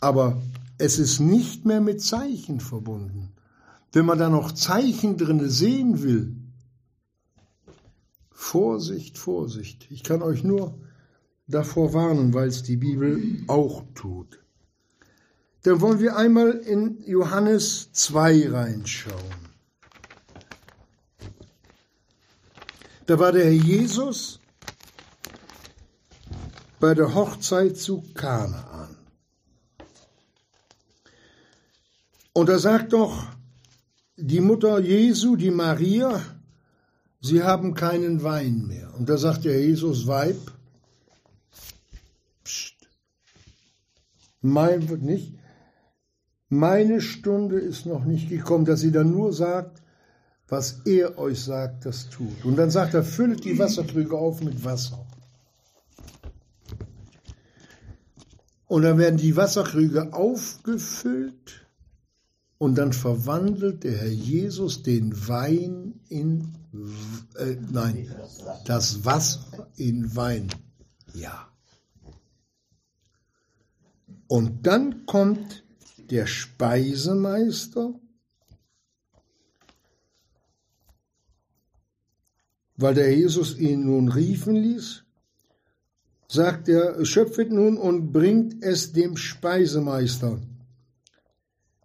Aber 0.00 0.42
es 0.78 0.98
ist 0.98 1.20
nicht 1.20 1.64
mehr 1.64 1.80
mit 1.80 2.02
Zeichen 2.02 2.60
verbunden. 2.60 3.32
Wenn 3.92 4.06
man 4.06 4.18
da 4.18 4.28
noch 4.28 4.52
Zeichen 4.52 5.16
drin 5.16 5.48
sehen 5.48 6.02
will, 6.02 6.34
Vorsicht, 8.42 9.18
Vorsicht. 9.18 9.86
Ich 9.90 10.02
kann 10.02 10.20
euch 10.20 10.42
nur 10.42 10.74
davor 11.46 11.94
warnen, 11.94 12.34
weil 12.34 12.48
es 12.48 12.64
die 12.64 12.76
Bibel 12.76 13.44
auch 13.46 13.84
tut. 13.94 14.40
Dann 15.62 15.80
wollen 15.80 16.00
wir 16.00 16.16
einmal 16.16 16.50
in 16.50 17.02
Johannes 17.06 17.92
2 17.92 18.50
reinschauen. 18.50 19.42
Da 23.06 23.18
war 23.18 23.30
der 23.30 23.44
Herr 23.44 23.52
Jesus 23.52 24.40
bei 26.80 26.94
der 26.94 27.14
Hochzeit 27.14 27.78
zu 27.78 28.02
Kanaan. 28.12 28.96
Und 32.32 32.48
er 32.48 32.58
sagt 32.58 32.92
doch 32.92 33.24
die 34.16 34.40
Mutter 34.40 34.80
Jesu, 34.80 35.36
die 35.36 35.52
Maria, 35.52 36.20
sie 37.22 37.42
haben 37.42 37.72
keinen 37.72 38.22
Wein 38.22 38.66
mehr. 38.66 38.92
Und 38.98 39.08
da 39.08 39.16
sagt 39.16 39.44
der 39.44 39.58
Jesus, 39.58 40.06
Weib, 40.06 40.36
pst, 42.44 42.74
mein 44.42 44.80
nicht, 45.00 45.38
meine 46.48 47.00
Stunde 47.00 47.58
ist 47.58 47.86
noch 47.86 48.04
nicht 48.04 48.28
gekommen, 48.28 48.66
dass 48.66 48.80
sie 48.80 48.92
dann 48.92 49.10
nur 49.10 49.32
sagt, 49.32 49.80
was 50.48 50.82
er 50.84 51.16
euch 51.16 51.40
sagt, 51.40 51.86
das 51.86 52.10
tut. 52.10 52.44
Und 52.44 52.56
dann 52.56 52.70
sagt 52.70 52.92
er, 52.92 53.02
füllt 53.02 53.44
die 53.44 53.58
Wasserkrüge 53.58 54.18
auf 54.18 54.42
mit 54.42 54.62
Wasser. 54.62 55.06
Und 58.66 58.82
dann 58.82 58.98
werden 58.98 59.16
die 59.16 59.36
Wasserkrüge 59.36 60.12
aufgefüllt 60.12 61.66
und 62.62 62.76
dann 62.76 62.92
verwandelt 62.92 63.82
der 63.82 63.98
Herr 63.98 64.12
Jesus 64.12 64.84
den 64.84 65.26
Wein 65.26 65.98
in, 66.08 66.54
äh, 67.36 67.56
nein, 67.72 68.08
das 68.64 69.04
Wasser 69.04 69.68
in 69.74 70.14
Wein. 70.14 70.46
Ja. 71.12 71.48
Und 74.28 74.64
dann 74.64 75.06
kommt 75.06 75.64
der 76.08 76.28
Speisemeister, 76.28 77.98
weil 82.76 82.94
der 82.94 83.12
Jesus 83.12 83.58
ihn 83.58 83.86
nun 83.86 84.08
riefen 84.08 84.54
ließ, 84.54 85.02
sagt 86.28 86.68
er, 86.68 87.04
schöpfet 87.04 87.50
nun 87.50 87.76
und 87.76 88.12
bringt 88.12 88.62
es 88.62 88.92
dem 88.92 89.16
Speisemeister. 89.16 90.40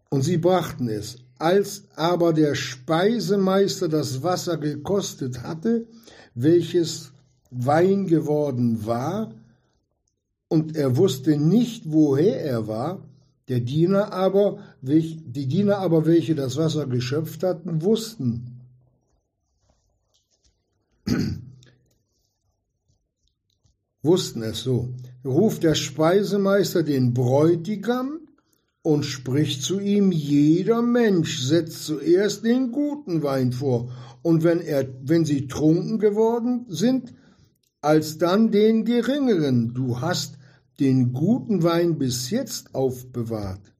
Und 0.10 0.24
sie 0.24 0.38
brachten 0.38 0.90
es. 0.90 1.18
Als 1.38 1.84
aber 1.96 2.34
der 2.34 2.56
Speisemeister 2.56 3.88
das 3.88 4.24
Wasser 4.24 4.58
gekostet 4.58 5.44
hatte, 5.44 5.86
welches 6.34 7.12
Wein 7.52 8.08
geworden 8.08 8.86
war, 8.86 9.34
und 10.50 10.76
er 10.78 10.96
wusste 10.96 11.38
nicht, 11.38 11.84
woher 11.92 12.42
er 12.42 12.68
war, 12.68 13.06
der 13.50 13.60
Diener 13.60 14.14
aber, 14.14 14.60
die 14.82 15.48
Diener 15.48 15.78
aber, 15.80 16.06
welche 16.06 16.36
das 16.36 16.58
Wasser 16.58 16.86
geschöpft 16.88 17.44
hatten, 17.44 17.82
wussten. 17.82 18.62
wussten 24.02 24.42
es 24.44 24.62
so. 24.62 24.90
Ruft 25.24 25.64
der 25.64 25.76
Speisemeister 25.76 26.84
den 26.84 27.14
Bräutigam 27.14 28.27
und 28.88 29.04
spricht 29.04 29.64
zu 29.64 29.82
ihm, 29.82 30.14
jeder 30.14 30.82
Mensch 30.82 31.42
setzt 31.42 31.84
zuerst 31.84 32.46
den 32.46 32.72
guten 32.72 33.22
Wein 33.22 33.52
vor, 33.52 33.92
und 34.22 34.46
wenn, 34.46 34.62
er, 34.62 34.88
wenn 35.04 35.26
sie 35.26 35.48
trunken 35.48 36.00
geworden 36.00 36.66
sind, 36.70 37.14
alsdann 37.82 38.50
den 38.50 38.86
geringeren. 38.86 39.74
Du 39.74 40.00
hast 40.00 40.38
den 40.80 41.12
guten 41.12 41.64
Wein 41.64 41.98
bis 41.98 42.30
jetzt 42.30 42.76
aufbewahrt. 42.76 43.74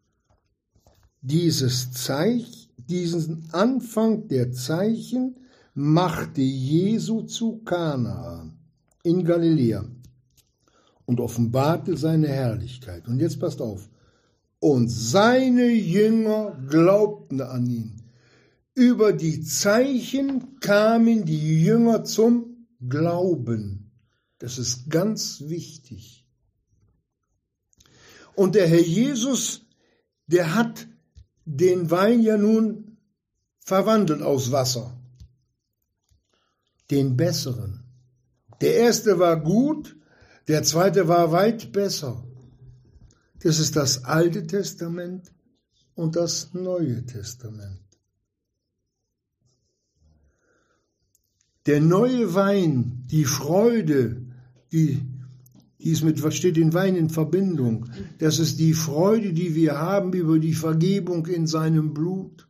Dieses 1.22 1.94
Zeich, 1.94 2.70
diesen 2.76 3.48
Anfang 3.54 4.28
der 4.28 4.52
Zeichen 4.52 5.38
machte 5.74 6.42
Jesu 6.42 7.22
zu 7.22 7.60
Kanaan 7.60 8.60
in 9.04 9.24
Galiläa 9.24 9.86
und 11.06 11.22
offenbarte 11.22 11.96
seine 11.96 12.28
Herrlichkeit. 12.28 13.08
Und 13.08 13.22
jetzt 13.22 13.40
passt 13.40 13.62
auf. 13.62 13.88
Und 14.60 14.90
seine 14.90 15.70
Jünger 15.70 16.58
glaubten 16.68 17.42
an 17.42 17.70
ihn. 17.70 18.04
Über 18.74 19.14
die 19.14 19.42
Zeichen 19.42 20.60
kamen 20.60 21.26
die 21.26 21.64
Jünger 21.64 22.04
zum 22.04 22.68
Glauben. 22.88 23.92
Das 24.40 24.58
ist 24.58 24.90
ganz 24.90 25.42
wichtig. 25.48 26.26
Und 28.36 28.54
der 28.54 28.68
Herr 28.68 28.82
Jesus, 28.82 29.66
der 30.28 30.54
hat 30.54 30.88
den 31.46 31.90
Wein 31.90 32.22
ja 32.22 32.38
nun 32.38 32.98
verwandelt 33.60 34.22
aus 34.22 34.52
Wasser. 34.52 34.96
Den 36.92 37.18
besseren. 37.18 37.84
Der 38.62 38.76
erste 38.76 39.18
war 39.18 39.42
gut, 39.42 39.98
der 40.48 40.64
zweite 40.64 41.08
war 41.08 41.32
weit 41.32 41.72
besser. 41.72 42.27
Das 43.42 43.60
ist 43.60 43.76
das 43.76 44.06
Alte 44.06 44.48
Testament 44.48 45.32
und 45.96 46.16
das 46.16 46.54
Neue 46.54 47.06
Testament. 47.06 47.82
Der 51.66 51.82
neue 51.82 52.34
Wein, 52.34 53.04
die 53.12 53.26
Freude, 53.26 54.26
die 54.72 55.02
dies 55.80 56.02
mit, 56.02 56.24
was 56.24 56.36
steht 56.36 56.58
in 56.58 56.74
Wein 56.74 56.96
in 56.96 57.10
Verbindung? 57.10 57.86
Das 58.18 58.40
ist 58.40 58.60
die 58.60 58.74
Freude, 58.74 59.34
die 59.34 59.54
wir 59.54 59.78
haben 59.78 60.14
über 60.14 60.40
die 60.40 60.54
Vergebung 60.54 61.28
in 61.28 61.46
seinem 61.46 61.94
Blut. 61.94 62.48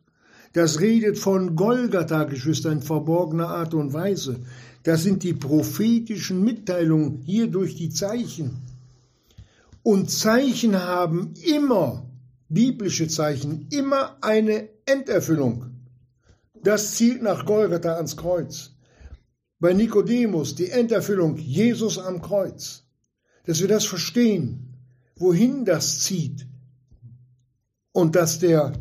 Das 0.52 0.80
redet 0.80 1.18
von 1.18 1.54
Golgatha, 1.54 2.24
Geschwister, 2.24 2.72
in 2.72 2.80
verborgener 2.80 3.48
Art 3.48 3.74
und 3.74 3.92
Weise. 3.92 4.40
Das 4.82 5.02
sind 5.02 5.22
die 5.22 5.34
prophetischen 5.34 6.42
Mitteilungen 6.42 7.20
hier 7.22 7.48
durch 7.48 7.74
die 7.74 7.90
Zeichen. 7.90 8.67
Und 9.88 10.10
Zeichen 10.10 10.76
haben 10.76 11.32
immer, 11.44 12.10
biblische 12.48 13.08
Zeichen, 13.08 13.68
immer 13.70 14.18
eine 14.22 14.68
Enderfüllung. 14.84 15.64
Das 16.62 16.94
zielt 16.96 17.22
nach 17.22 17.46
Golgatha 17.46 17.94
ans 17.94 18.16
Kreuz. 18.16 18.76
Bei 19.58 19.72
Nikodemus 19.72 20.54
die 20.54 20.70
Enderfüllung 20.70 21.36
Jesus 21.36 21.98
am 21.98 22.20
Kreuz 22.20 22.84
dass 23.48 23.60
wir 23.60 23.68
das 23.68 23.86
verstehen, 23.86 24.76
wohin 25.16 25.64
das 25.64 26.00
zieht 26.00 26.46
und 27.92 28.14
dass 28.14 28.38
der 28.40 28.74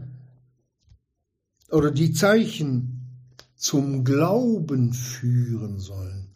oder 1.72 1.89
die 1.89 2.12
Zeichen 2.12 3.24
zum 3.56 4.04
Glauben 4.04 4.91
führen 4.91 5.80
sollen. 5.80 6.36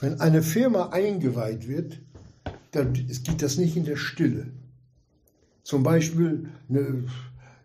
Wenn 0.00 0.20
eine 0.20 0.42
Firma 0.42 0.90
eingeweiht 0.90 1.66
wird, 1.66 2.02
dann 2.70 2.92
geht 2.92 3.42
das 3.42 3.56
nicht 3.56 3.76
in 3.76 3.84
der 3.84 3.96
Stille. 3.96 4.48
Zum 5.62 5.82
Beispiel, 5.82 6.48
eine, 6.68 7.04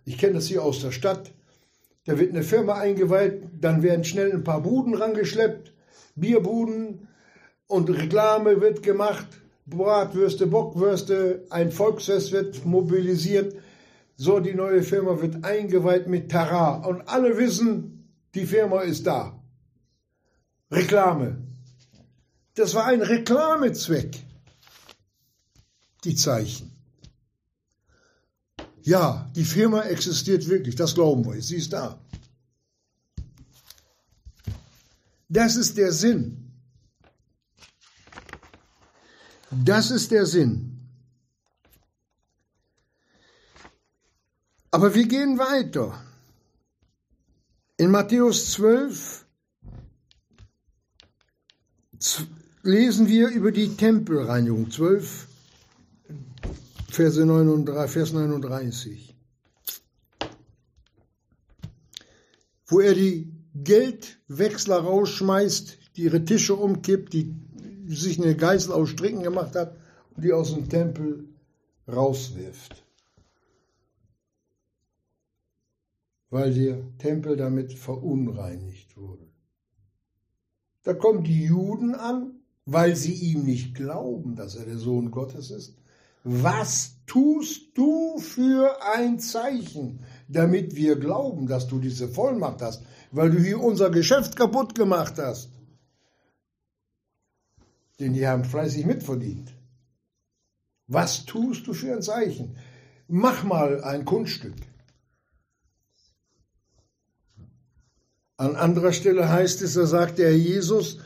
ich 0.04 0.18
kenne 0.18 0.34
das 0.34 0.48
hier 0.48 0.64
aus 0.64 0.82
der 0.82 0.92
Stadt, 0.92 1.34
da 2.06 2.20
wird 2.20 2.32
eine 2.32 2.44
Firma 2.44 2.76
eingeweiht, 2.76 3.44
dann 3.60 3.82
werden 3.82 4.04
schnell 4.04 4.32
ein 4.32 4.44
paar 4.44 4.62
Buden 4.62 4.94
rangeschleppt, 4.94 5.74
Bierbuden, 6.16 7.08
und 7.68 7.90
Reklame 7.90 8.62
wird 8.62 8.84
gemacht, 8.84 9.26
Bratwürste, 9.66 10.46
Bockwürste, 10.48 11.46
ein 11.50 11.72
Volksfest 11.72 12.32
wird 12.32 12.66
mobilisiert. 12.66 13.56
So, 14.18 14.40
die 14.40 14.54
neue 14.54 14.84
Firma 14.84 15.20
wird 15.20 15.44
eingeweiht 15.44 16.08
mit 16.08 16.32
Tara 16.32 16.86
und 16.86 17.10
alle 17.10 17.38
wissen, 17.38 18.08
die 18.36 18.46
Firma 18.46 18.82
ist 18.82 19.08
da. 19.08 19.42
Reklame. 20.72 21.38
Das 22.54 22.76
war 22.76 22.86
ein 22.86 23.02
Reklamezweck. 23.02 24.25
Die 26.06 26.16
Zeichen. 26.16 26.72
Ja, 28.84 29.30
die 29.36 29.44
Firma 29.44 29.82
existiert 29.82 30.48
wirklich, 30.48 30.76
das 30.76 30.94
glauben 30.94 31.26
wir, 31.26 31.42
sie 31.42 31.56
ist 31.56 31.74
da. 31.74 32.00
Das 35.28 35.56
ist 35.56 35.76
der 35.78 35.92
Sinn. 35.92 36.52
Das 39.50 39.90
ist 39.90 40.12
der 40.12 40.28
Sinn. 40.28 40.80
Aber 44.70 44.94
wir 44.94 45.08
gehen 45.08 45.40
weiter. 45.40 46.00
In 47.78 47.90
Matthäus 47.90 48.52
12 48.52 49.26
lesen 52.62 53.08
wir 53.08 53.30
über 53.30 53.52
die 53.52 53.76
Tempelreinigung. 53.76 54.70
12, 54.70 55.28
Verse 55.28 55.35
39, 55.35 55.35
Vers 56.96 57.18
39. 57.18 59.16
Wo 62.68 62.80
er 62.80 62.94
die 62.94 63.34
Geldwechsler 63.54 64.78
rausschmeißt, 64.78 65.78
die 65.98 66.04
ihre 66.04 66.24
Tische 66.24 66.56
umkippt, 66.56 67.12
die 67.12 67.36
sich 67.88 68.18
eine 68.22 68.38
Geißel 68.38 68.72
aus 68.72 68.90
Stricken 68.90 69.24
gemacht 69.24 69.56
hat 69.56 69.76
und 70.16 70.24
die 70.24 70.32
aus 70.32 70.54
dem 70.54 70.70
Tempel 70.70 71.28
rauswirft. 71.86 72.86
Weil 76.30 76.54
der 76.54 76.98
Tempel 76.98 77.36
damit 77.36 77.74
verunreinigt 77.74 78.96
wurde. 78.96 79.28
Da 80.84 80.94
kommen 80.94 81.26
die 81.26 81.44
Juden 81.44 81.94
an, 81.94 82.40
weil 82.66 82.96
sie 82.96 83.14
ihm 83.14 83.44
nicht 83.44 83.76
glauben, 83.76 84.38
dass 84.38 84.56
er 84.56 84.66
der 84.66 84.78
Sohn 84.78 85.12
Gottes 85.12 85.52
ist. 85.52 85.76
Was 86.26 86.98
tust 87.06 87.78
du 87.78 88.18
für 88.20 88.78
ein 88.96 89.20
Zeichen, 89.20 90.04
damit 90.28 90.76
wir 90.76 90.98
glauben, 90.98 91.48
dass 91.48 91.68
du 91.68 91.80
diese 91.80 92.10
Vollmacht 92.10 92.62
hast, 92.62 92.84
weil 93.12 93.32
du 93.32 93.40
hier 93.40 93.62
unser 93.62 93.90
Geschäft 93.90 94.36
kaputt 94.36 94.76
gemacht 94.76 95.16
hast? 95.18 95.50
denn 98.00 98.14
die 98.14 98.28
haben 98.28 98.44
fleißig 98.44 98.86
mitverdient. 98.86 99.54
Was 100.88 101.26
tust 101.26 101.68
du 101.68 101.74
für 101.74 101.94
ein 101.94 102.02
Zeichen? 102.02 102.58
Mach 103.08 103.44
mal 103.44 103.84
ein 103.84 104.06
Kunststück. 104.06 104.56
An 108.38 108.56
anderer 108.56 108.92
Stelle 108.92 109.30
heißt 109.30 109.62
es, 109.62 109.76
da 109.76 109.86
sagt 109.86 110.18
der 110.18 110.38
Jesus, 110.38 111.00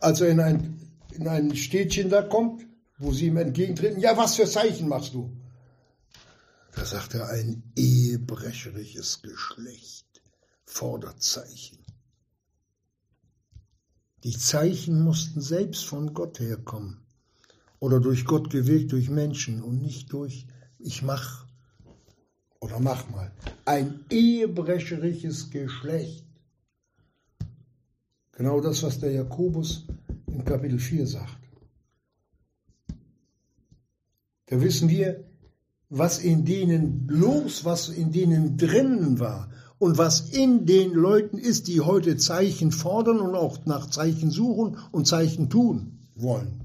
als 0.00 0.20
er 0.20 0.28
in 0.28 0.40
ein, 0.40 0.80
in 1.12 1.28
ein 1.28 1.54
Städtchen 1.54 2.10
da 2.10 2.22
kommt, 2.22 2.66
wo 3.00 3.12
sie 3.12 3.26
ihm 3.26 3.38
entgegentreten, 3.38 3.98
ja, 3.98 4.16
was 4.16 4.36
für 4.36 4.46
Zeichen 4.46 4.86
machst 4.86 5.14
du? 5.14 5.34
Da 6.74 6.84
sagt 6.84 7.14
er, 7.14 7.28
ein 7.30 7.62
ehebrecherisches 7.74 9.22
Geschlecht 9.22 10.22
fordert 10.66 11.22
Zeichen. 11.22 11.78
Die 14.22 14.36
Zeichen 14.36 15.02
mussten 15.02 15.40
selbst 15.40 15.86
von 15.86 16.12
Gott 16.12 16.38
herkommen 16.40 17.00
oder 17.78 18.00
durch 18.00 18.26
Gott 18.26 18.50
gewirkt 18.50 18.92
durch 18.92 19.08
Menschen 19.08 19.62
und 19.62 19.80
nicht 19.80 20.12
durch 20.12 20.46
ich 20.78 21.02
mach 21.02 21.46
oder 22.60 22.78
mach 22.78 23.08
mal. 23.08 23.32
Ein 23.64 24.04
ehebrecherisches 24.10 25.50
Geschlecht. 25.50 26.26
Genau 28.32 28.60
das, 28.60 28.82
was 28.82 29.00
der 29.00 29.12
Jakobus 29.12 29.86
in 30.26 30.44
Kapitel 30.44 30.78
4 30.78 31.06
sagt. 31.06 31.39
Da 34.50 34.60
wissen 34.60 34.88
wir, 34.88 35.24
was 35.90 36.18
in 36.18 36.44
denen 36.44 37.06
los, 37.08 37.64
was 37.64 37.88
in 37.88 38.10
denen 38.10 38.56
drinnen 38.56 39.20
war 39.20 39.48
und 39.78 39.96
was 39.96 40.30
in 40.30 40.66
den 40.66 40.92
Leuten 40.92 41.38
ist, 41.38 41.68
die 41.68 41.80
heute 41.80 42.16
Zeichen 42.16 42.72
fordern 42.72 43.20
und 43.20 43.36
auch 43.36 43.64
nach 43.64 43.88
Zeichen 43.90 44.32
suchen 44.32 44.76
und 44.90 45.06
Zeichen 45.06 45.50
tun 45.50 46.00
wollen. 46.16 46.60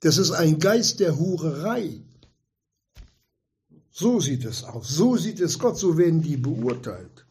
Das 0.00 0.16
ist 0.16 0.30
ein 0.30 0.60
Geist 0.60 1.00
der 1.00 1.18
Hurerei. 1.18 2.00
So 3.90 4.20
sieht 4.20 4.44
es 4.44 4.62
aus. 4.62 4.88
So 4.88 5.16
sieht 5.16 5.40
es 5.40 5.58
Gott. 5.58 5.76
So 5.76 5.98
werden 5.98 6.22
die 6.22 6.36
beurteilt. 6.36 7.26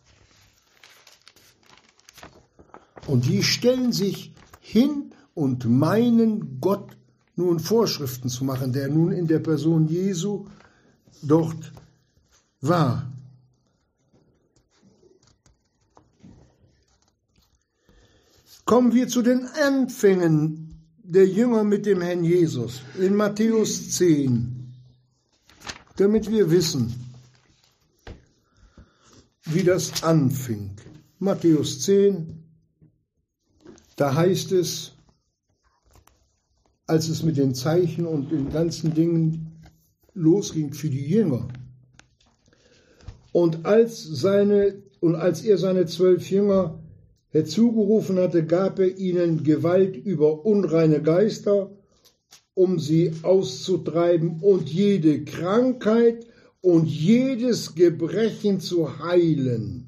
Und 3.07 3.25
die 3.25 3.41
stellen 3.41 3.93
sich 3.93 4.33
hin 4.59 5.06
und 5.37 5.65
meinen 5.69 6.59
Gott 6.59 6.97
nun 7.35 7.59
Vorschriften 7.59 8.27
zu 8.27 8.43
machen, 8.43 8.73
der 8.73 8.89
nun 8.89 9.11
in 9.11 9.27
der 9.27 9.37
Person 9.37 9.87
Jesu 9.87 10.47
dort 11.21 11.71
war. 12.59 13.11
Kommen 18.65 18.93
wir 18.95 19.07
zu 19.07 19.21
den 19.21 19.45
Anfängen 19.45 20.73
der 21.03 21.27
Jünger 21.27 21.63
mit 21.63 21.85
dem 21.85 22.01
Herrn 22.01 22.23
Jesus 22.23 22.81
in 22.97 23.15
Matthäus 23.15 23.91
10, 23.91 24.73
damit 25.97 26.31
wir 26.31 26.49
wissen, 26.49 26.95
wie 29.45 29.63
das 29.63 30.01
anfing. 30.01 30.71
Matthäus 31.19 31.81
10, 31.81 32.43
da 33.95 34.15
heißt 34.15 34.51
es, 34.53 34.96
als 36.87 37.09
es 37.09 37.21
mit 37.21 37.37
den 37.37 37.53
Zeichen 37.53 38.05
und 38.05 38.31
den 38.31 38.49
ganzen 38.49 38.93
Dingen 38.93 39.61
losging 40.13 40.73
für 40.73 40.89
die 40.89 41.05
Jünger. 41.05 41.47
Und 43.33 43.65
als, 43.65 44.01
seine, 44.03 44.81
und 45.01 45.15
als 45.15 45.43
er 45.43 45.57
seine 45.57 45.85
zwölf 45.85 46.29
Jünger 46.31 46.79
herzugerufen 47.29 48.17
hatte, 48.17 48.45
gab 48.45 48.79
er 48.79 48.97
ihnen 48.97 49.43
Gewalt 49.43 49.95
über 49.97 50.45
unreine 50.45 51.01
Geister, 51.01 51.69
um 52.53 52.79
sie 52.79 53.11
auszutreiben 53.21 54.39
und 54.41 54.69
jede 54.69 55.23
Krankheit 55.23 56.25
und 56.61 56.87
jedes 56.87 57.75
Gebrechen 57.75 58.59
zu 58.59 58.99
heilen. 58.99 59.86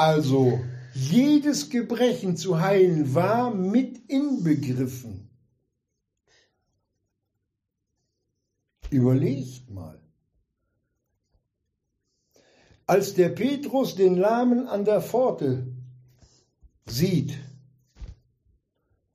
Also 0.00 0.58
jedes 0.94 1.68
Gebrechen 1.68 2.34
zu 2.34 2.58
heilen 2.58 3.14
war 3.14 3.54
mit 3.54 3.98
inbegriffen. 4.08 5.28
Überlegt 8.88 9.68
mal. 9.68 10.00
Als 12.86 13.12
der 13.12 13.28
Petrus 13.28 13.94
den 13.94 14.16
Lahmen 14.16 14.66
an 14.68 14.86
der 14.86 15.02
Pforte 15.02 15.66
sieht, 16.86 17.38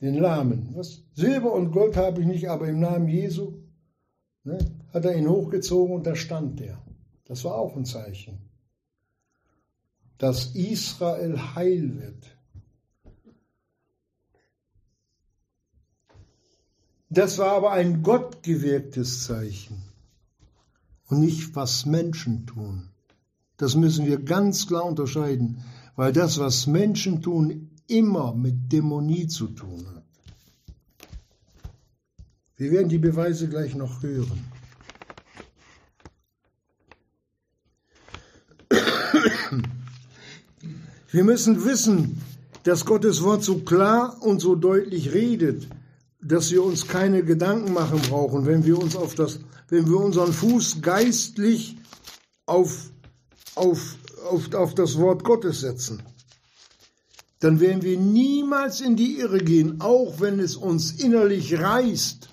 den 0.01 0.19
Lahmen, 0.19 0.69
was? 0.75 1.01
Silber 1.15 1.51
und 1.53 1.71
Gold 1.71 1.97
habe 1.97 2.21
ich 2.21 2.27
nicht, 2.27 2.47
aber 2.47 2.67
im 2.67 2.79
Namen 2.79 3.07
Jesu, 3.07 3.53
ne, 4.43 4.59
hat 4.93 5.05
er 5.05 5.15
ihn 5.15 5.27
hochgezogen 5.27 5.95
und 5.95 6.05
da 6.05 6.15
stand 6.15 6.61
er. 6.61 6.79
Das 7.23 7.43
war 7.43 7.55
auch 7.55 7.75
ein 7.75 7.85
Zeichen 7.85 8.44
dass 10.17 10.55
Israel 10.55 11.55
heil 11.55 11.99
wird. 11.99 12.37
Das 17.09 17.37
war 17.37 17.51
aber 17.51 17.71
ein 17.71 18.03
gottgewirktes 18.03 19.23
Zeichen 19.23 19.81
und 21.07 21.19
nicht 21.21 21.55
was 21.55 21.85
Menschen 21.85 22.45
tun. 22.45 22.89
Das 23.57 23.75
müssen 23.75 24.05
wir 24.05 24.21
ganz 24.21 24.67
klar 24.67 24.83
unterscheiden, 24.85 25.63
weil 25.95 26.11
das, 26.11 26.39
was 26.39 26.67
Menschen 26.67 27.21
tun, 27.21 27.69
immer 27.87 28.33
mit 28.33 28.71
Dämonie 28.71 29.27
zu 29.27 29.47
tun 29.47 29.85
hat. 29.95 30.03
Wir 32.57 32.71
werden 32.71 32.89
die 32.89 32.97
Beweise 32.97 33.47
gleich 33.47 33.75
noch 33.75 34.01
hören. 34.01 34.43
Wir 41.15 41.23
müssen 41.23 41.63
wissen, 41.63 42.21
dass 42.63 42.83
Gottes 42.83 43.23
Wort 43.23 43.41
so 43.41 43.59
klar 43.59 44.17
und 44.19 44.41
so 44.41 44.53
deutlich 44.53 45.13
redet, 45.13 45.65
dass 46.21 46.51
wir 46.51 46.61
uns 46.61 46.89
keine 46.89 47.23
Gedanken 47.23 47.71
machen 47.71 48.01
brauchen, 48.01 48.45
wenn 48.45 48.65
wir 48.65 48.77
uns 48.77 48.97
auf 48.97 49.15
das, 49.15 49.39
wenn 49.69 49.87
wir 49.87 49.95
unseren 49.95 50.33
Fuß 50.33 50.81
geistlich 50.81 51.77
auf, 52.45 52.91
auf, 53.55 53.95
auf, 54.29 54.53
auf 54.53 54.75
das 54.75 54.97
Wort 54.97 55.23
Gottes 55.23 55.61
setzen. 55.61 56.03
Dann 57.39 57.61
werden 57.61 57.81
wir 57.81 57.97
niemals 57.97 58.81
in 58.81 58.97
die 58.97 59.17
Irre 59.17 59.39
gehen, 59.39 59.79
auch 59.79 60.19
wenn 60.19 60.41
es 60.41 60.57
uns 60.57 60.91
innerlich 61.01 61.57
reißt. 61.57 62.27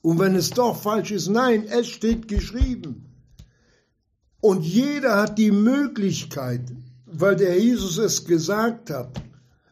Und 0.00 0.20
wenn 0.20 0.36
es 0.36 0.50
doch 0.50 0.80
falsch 0.80 1.10
ist, 1.10 1.26
nein, 1.26 1.64
es 1.66 1.88
steht 1.88 2.28
geschrieben. 2.28 3.04
Und 4.40 4.62
jeder 4.62 5.16
hat 5.16 5.38
die 5.38 5.50
Möglichkeit, 5.50 6.70
weil 7.20 7.34
der 7.36 7.58
Jesus 7.58 7.98
es 7.98 8.24
gesagt 8.24 8.90
hat. 8.90 9.20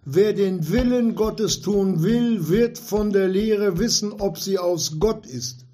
Wer 0.04 0.32
den 0.32 0.68
Willen 0.70 1.14
Gottes 1.14 1.60
tun 1.60 2.02
will, 2.02 2.48
wird 2.48 2.78
von 2.78 3.12
der 3.12 3.28
Lehre 3.28 3.78
wissen, 3.78 4.12
ob 4.12 4.38
sie 4.38 4.58
aus 4.58 4.98
Gott 4.98 5.26
ist. 5.26 5.64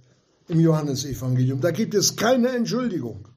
Im 0.49 0.61
Johannesevangelium. 0.61 1.61
Da 1.61 1.71
gibt 1.71 1.95
es 1.95 2.17
keine 2.17 2.49
Entschuldigung. 2.49 3.29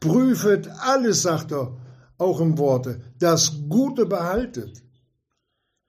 Prüfet 0.00 0.68
alles, 0.80 1.22
sagt 1.22 1.52
er, 1.52 1.76
auch 2.18 2.40
im 2.40 2.58
Worte. 2.58 3.00
Das 3.18 3.52
Gute 3.68 4.06
behaltet. 4.06 4.82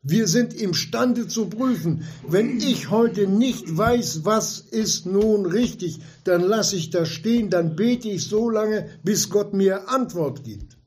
Wir 0.03 0.27
sind 0.27 0.53
imstande 0.53 1.27
zu 1.27 1.47
prüfen. 1.47 2.03
Wenn 2.27 2.57
ich 2.57 2.89
heute 2.89 3.27
nicht 3.27 3.77
weiß, 3.77 4.25
was 4.25 4.59
ist 4.59 5.05
nun 5.05 5.45
richtig, 5.45 5.99
dann 6.23 6.41
lasse 6.41 6.75
ich 6.75 6.89
das 6.89 7.09
stehen, 7.09 7.49
dann 7.51 7.75
bete 7.75 8.09
ich 8.09 8.27
so 8.27 8.49
lange, 8.49 8.89
bis 9.03 9.29
Gott 9.29 9.53
mir 9.53 9.89
Antwort 9.89 10.43
gibt. 10.43 10.80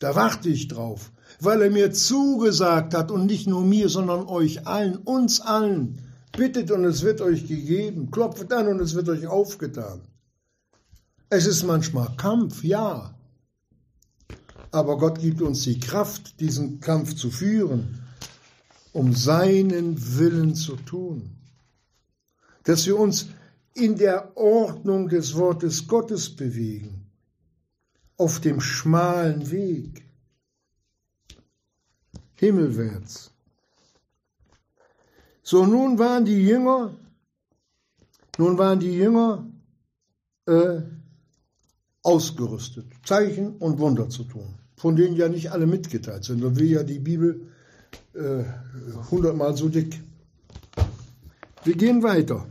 Da 0.00 0.14
warte 0.14 0.48
ich 0.48 0.66
drauf, 0.66 1.12
weil 1.40 1.60
er 1.60 1.70
mir 1.70 1.92
zugesagt 1.92 2.94
hat 2.94 3.10
und 3.10 3.26
nicht 3.26 3.46
nur 3.46 3.62
mir, 3.62 3.90
sondern 3.90 4.26
euch 4.26 4.66
allen, 4.66 4.96
uns 4.96 5.40
allen. 5.42 5.98
Bittet 6.32 6.70
und 6.70 6.84
es 6.84 7.02
wird 7.02 7.20
euch 7.20 7.46
gegeben, 7.46 8.10
klopft 8.10 8.50
an 8.52 8.68
und 8.68 8.80
es 8.80 8.94
wird 8.94 9.10
euch 9.10 9.26
aufgetan. 9.26 10.00
Es 11.28 11.46
ist 11.46 11.64
manchmal 11.64 12.08
Kampf, 12.16 12.64
ja. 12.64 13.14
Aber 14.70 14.96
Gott 14.96 15.20
gibt 15.20 15.42
uns 15.42 15.62
die 15.64 15.78
Kraft, 15.78 16.40
diesen 16.40 16.80
Kampf 16.80 17.14
zu 17.14 17.30
führen, 17.30 18.02
um 18.92 19.14
seinen 19.14 20.16
Willen 20.16 20.54
zu 20.54 20.76
tun. 20.76 21.36
Dass 22.64 22.86
wir 22.86 22.98
uns 22.98 23.26
in 23.74 23.96
der 23.96 24.34
Ordnung 24.36 25.08
des 25.08 25.34
Wortes 25.34 25.86
Gottes 25.86 26.34
bewegen 26.34 26.99
auf 28.20 28.38
dem 28.38 28.60
schmalen 28.60 29.50
Weg, 29.50 30.04
himmelwärts. 32.34 33.30
So, 35.42 35.64
nun 35.64 35.98
waren 35.98 36.26
die 36.26 36.42
Jünger, 36.46 36.94
nun 38.36 38.58
waren 38.58 38.78
die 38.78 38.92
Jünger 38.92 39.46
äh, 40.46 40.82
ausgerüstet, 42.02 42.86
Zeichen 43.06 43.56
und 43.56 43.78
Wunder 43.78 44.10
zu 44.10 44.24
tun, 44.24 44.54
von 44.76 44.96
denen 44.96 45.16
ja 45.16 45.30
nicht 45.30 45.50
alle 45.50 45.66
mitgeteilt 45.66 46.24
sind. 46.24 46.44
Da 46.44 46.54
will 46.54 46.70
ja 46.70 46.82
die 46.82 46.98
Bibel 46.98 47.48
äh, 48.12 48.44
hundertmal 49.10 49.56
so 49.56 49.70
dick. 49.70 49.98
Wir 51.64 51.74
gehen 51.74 52.02
weiter. 52.02 52.46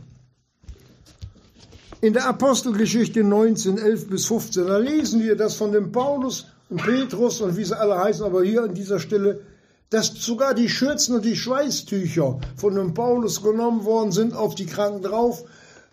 In 2.02 2.14
der 2.14 2.26
Apostelgeschichte 2.26 3.22
19, 3.22 3.76
11 3.76 4.08
bis 4.08 4.24
15, 4.24 4.66
da 4.66 4.78
lesen 4.78 5.22
wir 5.22 5.36
das 5.36 5.54
von 5.54 5.70
dem 5.72 5.92
Paulus 5.92 6.46
und 6.70 6.82
Petrus 6.82 7.42
und 7.42 7.58
wie 7.58 7.64
sie 7.64 7.78
alle 7.78 7.98
heißen, 7.98 8.24
aber 8.24 8.42
hier 8.42 8.62
an 8.62 8.74
dieser 8.74 8.98
Stelle, 8.98 9.42
dass 9.90 10.06
sogar 10.06 10.54
die 10.54 10.70
Schürzen 10.70 11.16
und 11.16 11.26
die 11.26 11.36
Schweißtücher 11.36 12.40
von 12.56 12.74
dem 12.74 12.94
Paulus 12.94 13.42
genommen 13.42 13.84
worden 13.84 14.12
sind, 14.12 14.32
auf 14.32 14.54
die 14.54 14.64
Kranken 14.64 15.02
drauf. 15.02 15.44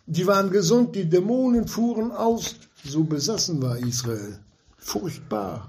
Die 0.06 0.26
waren 0.26 0.50
gesund, 0.50 0.96
die 0.96 1.10
Dämonen 1.10 1.68
fuhren 1.68 2.12
aus. 2.12 2.56
So 2.86 3.04
besessen 3.04 3.62
war 3.62 3.78
Israel. 3.78 4.40
Furchtbar 4.78 5.68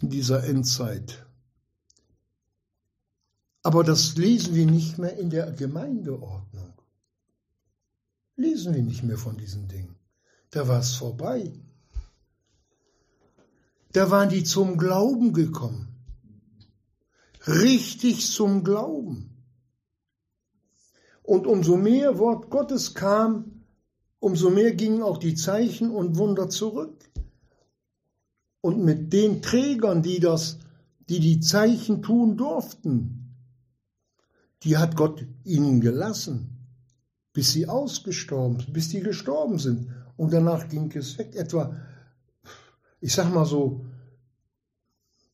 in 0.00 0.10
dieser 0.10 0.44
Endzeit. 0.44 1.24
Aber 3.64 3.82
das 3.82 4.16
lesen 4.16 4.54
wir 4.54 4.66
nicht 4.66 4.98
mehr 4.98 5.18
in 5.18 5.30
der 5.30 5.50
Gemeindeordnung 5.50 6.47
lesen 8.38 8.74
wir 8.74 8.82
nicht 8.82 9.02
mehr 9.02 9.18
von 9.18 9.36
diesen 9.36 9.68
Dingen. 9.68 9.96
Da 10.50 10.66
war 10.68 10.78
es 10.78 10.94
vorbei. 10.94 11.52
Da 13.92 14.10
waren 14.10 14.28
die 14.28 14.44
zum 14.44 14.78
Glauben 14.78 15.32
gekommen. 15.32 15.84
richtig 17.46 18.30
zum 18.30 18.62
Glauben. 18.62 19.30
Und 21.22 21.46
umso 21.46 21.76
mehr 21.76 22.18
Wort 22.18 22.50
Gottes 22.50 22.94
kam, 22.94 23.64
umso 24.18 24.50
mehr 24.50 24.74
gingen 24.74 25.02
auch 25.02 25.18
die 25.18 25.34
Zeichen 25.34 25.90
und 25.90 26.16
Wunder 26.16 26.48
zurück. 26.48 27.10
Und 28.60 28.84
mit 28.84 29.12
den 29.12 29.40
Trägern, 29.40 30.02
die 30.02 30.20
das, 30.20 30.58
die 31.08 31.20
die 31.20 31.40
Zeichen 31.40 32.02
tun 32.02 32.36
durften, 32.36 33.34
die 34.62 34.76
hat 34.76 34.96
Gott 34.96 35.24
ihnen 35.44 35.80
gelassen, 35.80 36.57
bis 37.38 37.52
sie 37.52 37.68
ausgestorben, 37.68 38.66
bis 38.72 38.88
die 38.88 38.98
gestorben 38.98 39.60
sind. 39.60 39.94
Und 40.16 40.32
danach 40.32 40.68
ging 40.68 40.90
es 40.96 41.16
weg. 41.18 41.36
Etwa, 41.36 41.72
ich 43.00 43.14
sag 43.14 43.32
mal 43.32 43.44
so, 43.44 43.86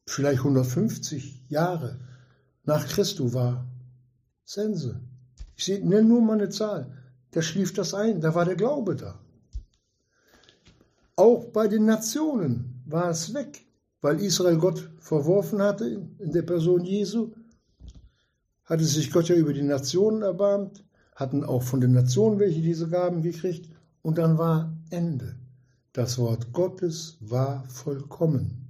vielleicht 0.07 0.40
150 0.40 1.49
Jahre 1.49 1.99
nach 2.64 2.87
Christus 2.87 3.33
war 3.33 3.64
Sense. 4.45 5.01
Ich 5.57 5.67
nenne 5.69 6.03
nur 6.03 6.21
mal 6.21 6.35
eine 6.35 6.51
Zahl. 6.51 6.93
Da 7.31 7.40
schlief 7.40 7.73
das 7.73 7.95
ein, 7.95 8.21
da 8.21 8.35
war 8.35 8.45
der 8.45 8.57
Glaube 8.57 8.97
da. 8.97 9.19
Auch 11.17 11.47
bei 11.55 11.69
den 11.69 11.87
Nationen 11.87 12.83
war 12.85 13.09
es 13.09 13.33
weg, 13.33 13.64
weil 14.03 14.21
Israel 14.21 14.59
Gott 14.59 14.90
verworfen 14.99 15.62
hatte 15.62 15.87
in 16.19 16.33
der 16.33 16.43
Person 16.43 16.85
Jesu. 16.85 17.33
Hatte 18.67 18.85
sich 18.85 19.11
Gott 19.11 19.31
ja 19.31 19.37
über 19.37 19.55
die 19.55 19.62
Nationen 19.62 20.21
erbarmt, 20.21 20.85
hatten 21.14 21.44
auch 21.44 21.62
von 21.62 21.81
den 21.81 21.92
Nationen 21.92 22.38
welche 22.38 22.61
diese 22.61 22.88
Gaben 22.88 23.22
gekriegt 23.22 23.70
und 24.03 24.18
dann 24.18 24.38
war 24.38 24.72
Ende. 24.90 25.37
Das 25.92 26.18
Wort 26.18 26.53
Gottes 26.53 27.16
war 27.20 27.64
vollkommen. 27.68 28.68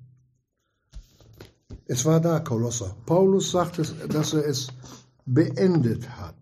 Es 1.86 2.04
war 2.04 2.20
da, 2.20 2.40
Kolosser. 2.40 2.94
Paulus 3.06 3.50
sagt, 3.50 3.78
es, 3.78 3.94
dass 4.08 4.32
er 4.32 4.46
es 4.46 4.68
beendet 5.26 6.08
hat. 6.08 6.34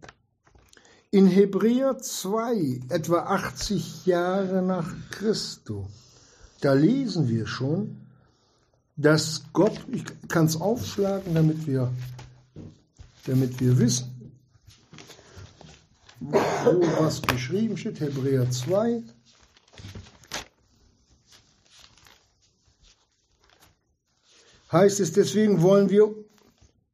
In 1.11 1.27
Hebräer 1.27 1.99
2, 1.99 2.81
etwa 2.89 3.19
80 3.21 4.07
Jahre 4.07 4.63
nach 4.63 4.89
Christus, 5.11 5.87
da 6.61 6.73
lesen 6.73 7.29
wir 7.29 7.47
schon, 7.47 7.99
dass 8.97 9.43
Gott, 9.53 9.79
ich 9.91 10.05
kann 10.29 10.47
es 10.47 10.61
aufschlagen, 10.61 11.35
damit 11.35 11.67
wir, 11.67 11.93
damit 13.27 13.61
wir 13.61 13.79
wissen, 13.79 14.12
wo 16.31 16.81
was 17.03 17.23
geschrieben 17.23 17.77
steht, 17.77 18.01
Hebräer 18.01 18.51
2, 18.51 19.03
heißt 24.71 25.01
es, 25.01 25.13
deswegen 25.13 25.63
wollen 25.63 25.91
wir 25.91 26.15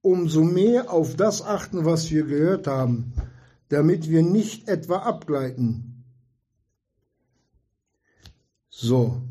umso 0.03 0.43
mehr 0.43 0.93
auf 0.93 1.17
das 1.17 1.43
achten, 1.43 1.85
was 1.85 2.11
wir 2.11 2.25
gehört 2.25 2.67
haben, 2.67 3.13
damit 3.69 4.09
wir 4.09 4.23
nicht 4.23 4.69
etwa 4.69 4.99
abgleiten. 4.99 6.05
So. 8.71 9.23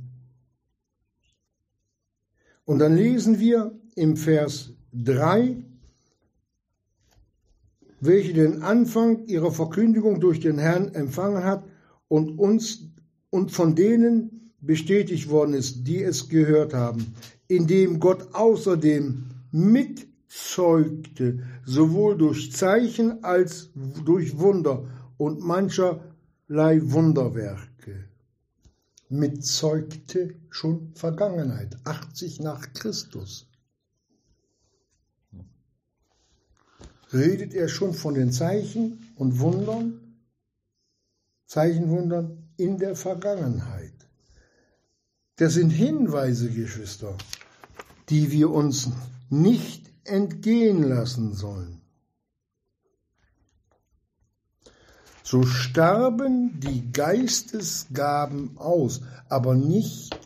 Und 2.65 2.79
dann 2.79 2.95
lesen 2.95 3.39
wir 3.39 3.71
im 3.95 4.17
Vers 4.17 4.71
3, 4.93 5.57
welche 7.99 8.33
den 8.33 8.61
Anfang 8.61 9.25
ihrer 9.25 9.51
Verkündigung 9.51 10.19
durch 10.19 10.39
den 10.39 10.57
Herrn 10.57 10.93
empfangen 10.93 11.43
hat 11.43 11.63
und 12.07 12.37
uns 12.39 12.89
und 13.29 13.51
von 13.51 13.75
denen 13.75 14.51
bestätigt 14.61 15.29
worden 15.29 15.53
ist, 15.53 15.87
die 15.87 16.01
es 16.01 16.29
gehört 16.29 16.73
haben 16.73 17.13
indem 17.47 17.99
Gott 17.99 18.33
außerdem 18.33 19.25
mitzeugte, 19.51 21.43
sowohl 21.65 22.17
durch 22.17 22.51
Zeichen 22.51 23.23
als 23.23 23.69
durch 24.05 24.37
Wunder 24.37 24.85
und 25.17 25.39
mancherlei 25.39 26.79
Wunderwerke. 26.81 28.05
Mitzeugte 29.09 30.35
schon 30.49 30.91
Vergangenheit, 30.93 31.77
80 31.85 32.41
nach 32.41 32.73
Christus. 32.73 33.47
Redet 37.13 37.53
er 37.53 37.69
schon 37.69 37.93
von 37.93 38.13
den 38.13 38.31
Zeichen 38.31 39.13
und 39.15 39.39
Wundern, 39.39 40.01
Zeichenwundern 41.45 42.49
in 42.57 42.77
der 42.77 42.95
Vergangenheit. 42.95 43.93
Das 45.37 45.53
sind 45.53 45.69
Hinweise, 45.69 46.49
Geschwister, 46.49 47.15
die 48.09 48.31
wir 48.31 48.49
uns 48.49 48.89
nicht 49.29 49.91
entgehen 50.03 50.83
lassen 50.83 51.33
sollen. 51.33 51.81
So 55.23 55.43
starben 55.43 56.59
die 56.59 56.91
Geistesgaben 56.91 58.57
aus, 58.57 59.01
aber 59.27 59.55
nicht 59.55 60.17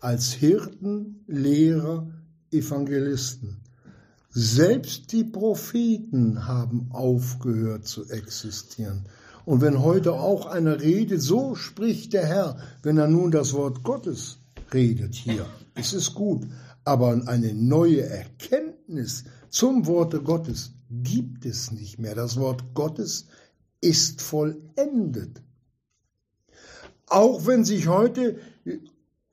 als 0.00 0.32
Hirten, 0.32 1.24
Lehrer, 1.26 2.06
Evangelisten. 2.50 3.65
Selbst 4.38 5.12
die 5.12 5.24
Propheten 5.24 6.46
haben 6.46 6.90
aufgehört 6.90 7.86
zu 7.86 8.06
existieren. 8.10 9.06
Und 9.46 9.62
wenn 9.62 9.82
heute 9.82 10.12
auch 10.12 10.44
einer 10.44 10.78
redet, 10.78 11.22
so 11.22 11.54
spricht 11.54 12.12
der 12.12 12.26
Herr, 12.26 12.58
wenn 12.82 12.98
er 12.98 13.08
nun 13.08 13.30
das 13.30 13.54
Wort 13.54 13.82
Gottes 13.82 14.36
redet 14.74 15.14
hier, 15.14 15.46
ist 15.74 15.94
es 15.94 16.12
gut. 16.12 16.46
Aber 16.84 17.18
eine 17.26 17.54
neue 17.54 18.02
Erkenntnis 18.02 19.24
zum 19.48 19.86
Worte 19.86 20.20
Gottes 20.20 20.72
gibt 20.90 21.46
es 21.46 21.72
nicht 21.72 21.98
mehr. 21.98 22.14
Das 22.14 22.36
Wort 22.36 22.74
Gottes 22.74 23.28
ist 23.80 24.20
vollendet. 24.20 25.40
Auch 27.06 27.46
wenn 27.46 27.64
sich 27.64 27.88
heute 27.88 28.38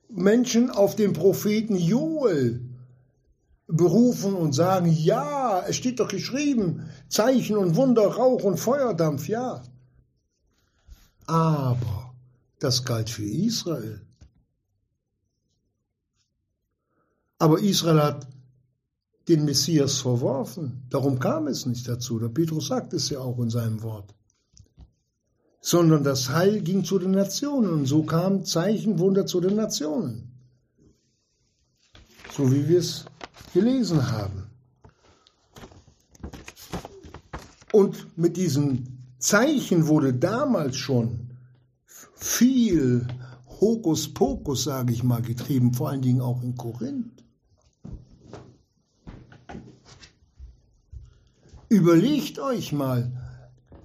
Menschen 0.08 0.70
auf 0.70 0.96
den 0.96 1.12
Propheten 1.12 1.76
Joel 1.76 2.70
berufen 3.66 4.34
und 4.34 4.52
sagen, 4.52 4.92
ja, 4.92 5.64
es 5.66 5.76
steht 5.76 6.00
doch 6.00 6.08
geschrieben, 6.08 6.88
Zeichen 7.08 7.56
und 7.56 7.76
Wunder, 7.76 8.06
Rauch 8.06 8.42
und 8.44 8.58
Feuerdampf, 8.58 9.28
ja. 9.28 9.62
Aber 11.26 12.14
das 12.58 12.84
galt 12.84 13.10
für 13.10 13.24
Israel. 13.24 14.06
Aber 17.38 17.60
Israel 17.60 18.02
hat 18.02 18.26
den 19.28 19.44
Messias 19.44 19.98
verworfen. 19.98 20.86
Darum 20.90 21.18
kam 21.18 21.46
es 21.46 21.66
nicht 21.66 21.88
dazu. 21.88 22.18
Der 22.18 22.28
Petrus 22.28 22.68
sagt 22.68 22.92
es 22.92 23.08
ja 23.10 23.20
auch 23.20 23.38
in 23.38 23.50
seinem 23.50 23.82
Wort. 23.82 24.14
Sondern 25.60 26.04
das 26.04 26.28
Heil 26.28 26.60
ging 26.60 26.84
zu 26.84 26.98
den 26.98 27.12
Nationen 27.12 27.70
und 27.70 27.86
so 27.86 28.02
kam 28.02 28.44
Zeichenwunder 28.44 29.24
zu 29.24 29.40
den 29.40 29.56
Nationen. 29.56 30.30
So 32.36 32.52
wie 32.52 32.68
wir 32.68 32.80
es 32.80 33.06
gelesen 33.54 34.10
haben. 34.10 34.50
Und 37.72 38.18
mit 38.18 38.36
diesen 38.36 38.98
Zeichen 39.18 39.86
wurde 39.86 40.12
damals 40.12 40.76
schon 40.76 41.30
viel 42.14 43.06
Hokuspokus, 43.60 44.64
sage 44.64 44.92
ich 44.92 45.02
mal, 45.02 45.22
getrieben, 45.22 45.72
vor 45.72 45.88
allen 45.88 46.02
Dingen 46.02 46.20
auch 46.20 46.42
in 46.42 46.56
Korinth. 46.56 47.24
Überlegt 51.68 52.38
euch 52.38 52.72
mal, 52.72 53.12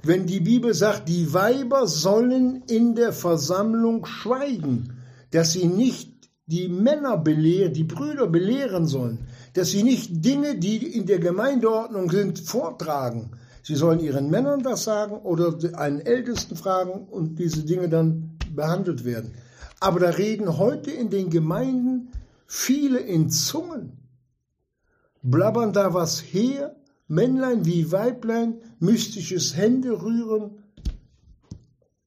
wenn 0.03 0.25
die 0.25 0.39
Bibel 0.39 0.73
sagt, 0.73 1.09
die 1.09 1.33
Weiber 1.33 1.87
sollen 1.87 2.63
in 2.67 2.95
der 2.95 3.13
Versammlung 3.13 4.05
schweigen, 4.05 4.97
dass 5.31 5.53
sie 5.53 5.65
nicht 5.67 6.29
die 6.45 6.67
Männer 6.67 7.17
belehren, 7.17 7.73
die 7.73 7.83
Brüder 7.83 8.27
belehren 8.27 8.87
sollen, 8.87 9.27
dass 9.59 9.69
sie 9.69 9.83
nicht 9.83 10.23
Dinge, 10.25 10.57
die 10.57 10.77
in 10.77 11.05
der 11.05 11.19
Gemeindeordnung 11.19 12.09
sind, 12.09 12.39
vortragen, 12.39 13.31
Sie 13.69 13.75
sollen 13.75 13.99
ihren 13.99 14.31
Männern 14.31 14.63
das 14.63 14.83
sagen 14.83 15.17
oder 15.17 15.55
einen 15.77 16.01
Ältesten 16.01 16.55
fragen 16.55 17.07
und 17.07 17.37
diese 17.37 17.63
Dinge 17.63 17.87
dann 17.87 18.31
behandelt 18.55 19.05
werden. 19.05 19.35
Aber 19.79 19.99
da 19.99 20.09
reden 20.09 20.57
heute 20.57 20.89
in 20.89 21.11
den 21.11 21.29
Gemeinden 21.29 22.09
viele 22.47 22.97
in 22.97 23.29
Zungen, 23.29 23.99
blabbern 25.21 25.71
da 25.71 25.93
was 25.93 26.19
her, 26.21 26.75
Männlein 27.07 27.65
wie 27.65 27.91
Weiblein, 27.91 28.55
mystisches 28.79 29.55
Hände 29.55 30.01
rühren. 30.01 30.63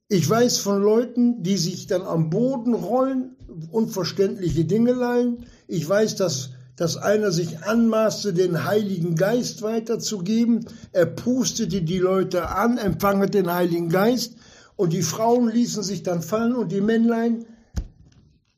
Ich 0.08 0.28
weiß 0.28 0.58
von 0.58 0.82
Leuten, 0.82 1.44
die 1.44 1.56
sich 1.56 1.86
dann 1.86 2.02
am 2.02 2.28
Boden 2.28 2.74
rollen, 2.74 3.36
unverständliche 3.70 4.64
Dinge 4.64 4.94
leihen. 4.94 5.46
Ich 5.68 5.88
weiß, 5.88 6.16
dass 6.16 6.50
dass 6.76 6.96
einer 6.96 7.30
sich 7.30 7.64
anmaßte, 7.64 8.32
den 8.32 8.64
Heiligen 8.64 9.14
Geist 9.14 9.62
weiterzugeben. 9.62 10.66
Er 10.92 11.06
pustete 11.06 11.82
die 11.82 11.98
Leute 11.98 12.48
an, 12.48 12.78
empfange 12.78 13.28
den 13.28 13.52
Heiligen 13.52 13.88
Geist 13.88 14.34
und 14.76 14.92
die 14.92 15.02
Frauen 15.02 15.48
ließen 15.48 15.82
sich 15.82 16.02
dann 16.02 16.22
fallen 16.22 16.54
und 16.54 16.72
die 16.72 16.80
Männlein. 16.80 17.44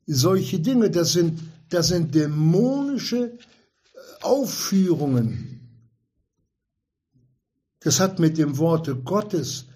Solche 0.07 0.61
Dinge, 0.61 0.91
das 0.91 1.13
sind, 1.13 1.41
das 1.71 1.89
sind 1.89 2.15
dämonische 2.15 3.33
äh, 3.33 3.39
Aufführungen. 4.23 5.61
Das 7.81 8.01
hat 8.01 8.19
mit 8.19 8.39
dem 8.39 8.59
Worte 8.59 8.97
Gottes 8.97 9.67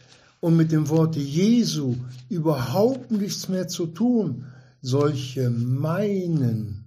und 0.41 0.57
mit 0.57 0.73
dem 0.73 0.89
Worte 0.89 1.19
Jesu 1.19 1.97
überhaupt 2.29 3.11
nichts 3.11 3.49
mehr 3.49 3.69
zu 3.69 3.87
tun. 3.87 4.47
Solche 4.81 5.51
meinen, 5.51 6.78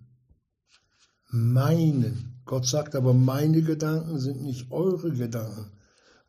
meinen. 1.31 2.41
Gott 2.45 2.65
sagt 2.65 2.95
aber, 2.95 3.13
meine 3.13 3.61
Gedanken 3.61 4.19
sind 4.19 4.41
nicht 4.41 4.71
eure 4.71 5.11
Gedanken. 5.11 5.71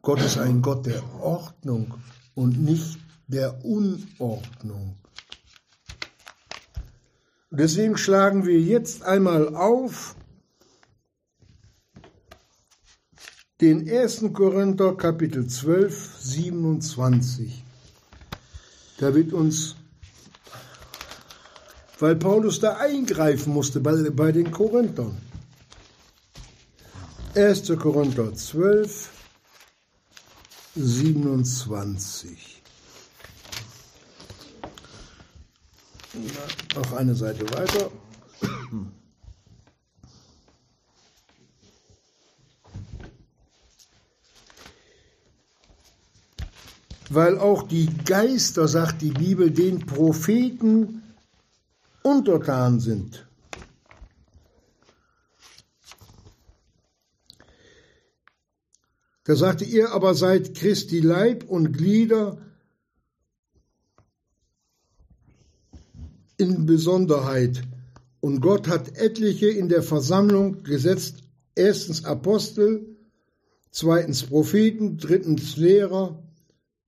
Gott 0.03 0.21
ist 0.21 0.38
ein 0.38 0.62
Gott 0.62 0.87
der 0.87 1.03
Ordnung 1.21 1.95
und 2.35 2.62
nicht 2.62 2.99
der 3.27 3.65
Unordnung. 3.65 4.97
Deswegen 7.51 7.97
schlagen 7.97 8.47
wir 8.47 8.61
jetzt 8.61 9.03
einmal 9.03 9.55
auf 9.55 10.17
den 13.61 13.88
1. 13.88 14.25
Korinther 14.33 14.97
Kapitel 14.97 15.47
12, 15.47 16.17
27. 16.19 17.62
Da 18.99 19.15
wird 19.15 19.33
uns, 19.33 19.77
weil 22.03 22.17
Paulus 22.17 22.59
da 22.59 22.79
eingreifen 22.79 23.53
musste 23.53 23.79
bei, 23.79 23.95
bei 24.11 24.33
den 24.33 24.51
Korinthern. 24.51 25.17
1. 27.37 27.73
Korinther 27.79 28.35
12, 28.35 29.09
27. 30.75 32.61
Noch 36.75 36.93
eine 36.95 37.15
Seite 37.15 37.49
weiter. 37.53 37.93
Weil 47.11 47.38
auch 47.38 47.69
die 47.69 47.88
Geister, 48.05 48.67
sagt 48.67 49.03
die 49.03 49.12
Bibel, 49.12 49.53
den 49.53 49.87
Propheten 49.87 51.03
untertan 52.03 52.81
sind. 52.81 53.27
Da 59.25 59.37
sagte 59.37 59.65
ihr 59.65 59.93
aber 59.93 60.15
seid 60.15 60.55
Christi 60.55 60.99
Leib 60.99 61.45
und 61.45 61.73
Glieder 61.73 62.38
in 66.37 66.67
Besonderheit. 66.67 67.62
Und 68.21 68.41
Gott 68.41 68.67
hat 68.69 68.97
etliche 68.97 69.49
in 69.49 69.69
der 69.69 69.83
Versammlung 69.83 70.65
gesetzt. 70.65 71.23
Erstens 71.55 72.05
Apostel, 72.05 72.97
zweitens 73.71 74.25
Propheten, 74.25 74.97
drittens 74.97 75.57
Lehrer, 75.57 76.23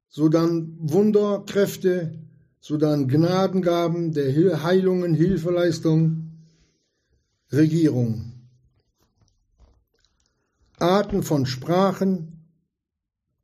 sodann 0.08 0.76
Wunderkräfte, 0.78 2.18
sodann 2.64 3.08
Gnadengaben 3.08 4.12
der 4.12 4.62
Heilungen, 4.62 5.12
Hilfeleistung, 5.12 6.30
Regierung. 7.52 8.32
Arten 10.78 11.22
von 11.22 11.44
Sprachen 11.44 12.46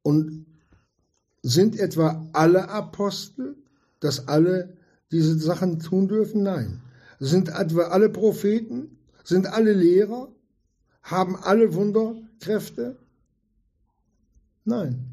und 0.00 0.46
sind 1.42 1.78
etwa 1.78 2.30
alle 2.32 2.70
Apostel, 2.70 3.56
dass 4.00 4.26
alle 4.26 4.78
diese 5.12 5.38
Sachen 5.38 5.80
tun 5.80 6.08
dürfen? 6.08 6.42
Nein. 6.42 6.80
Sind 7.18 7.50
etwa 7.50 7.88
alle 7.88 8.08
Propheten? 8.08 8.96
Sind 9.22 9.46
alle 9.48 9.74
Lehrer? 9.74 10.34
Haben 11.02 11.36
alle 11.36 11.74
Wunderkräfte? 11.74 12.96
Nein. 14.64 15.09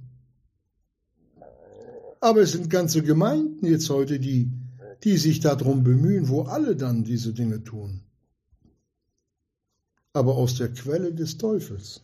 Aber 2.19 2.41
es 2.41 2.51
sind 2.51 2.69
ganze 2.69 3.03
Gemeinden 3.03 3.65
jetzt 3.65 3.89
heute, 3.89 4.19
die, 4.19 4.51
die 5.03 5.17
sich 5.17 5.39
darum 5.39 5.83
bemühen, 5.83 6.29
wo 6.29 6.43
alle 6.43 6.75
dann 6.75 7.03
diese 7.03 7.33
Dinge 7.33 7.63
tun. 7.63 8.01
Aber 10.13 10.35
aus 10.35 10.55
der 10.55 10.73
Quelle 10.73 11.13
des 11.13 11.37
Teufels. 11.37 12.01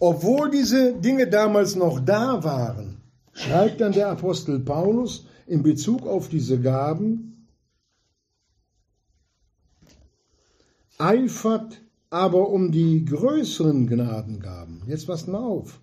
Obwohl 0.00 0.50
diese 0.50 0.94
Dinge 0.94 1.28
damals 1.28 1.74
noch 1.74 2.00
da 2.00 2.42
waren, 2.44 3.00
schreibt 3.32 3.80
dann 3.80 3.92
der 3.92 4.08
Apostel 4.08 4.60
Paulus 4.60 5.26
in 5.46 5.62
Bezug 5.62 6.06
auf 6.06 6.28
diese 6.28 6.60
Gaben, 6.60 7.48
eifert 10.98 11.80
aber 12.10 12.48
um 12.48 12.72
die 12.72 13.04
größeren 13.04 13.86
Gnadengaben. 13.86 14.82
Jetzt 14.86 15.06
passt 15.06 15.28
mal 15.28 15.38
auf. 15.38 15.80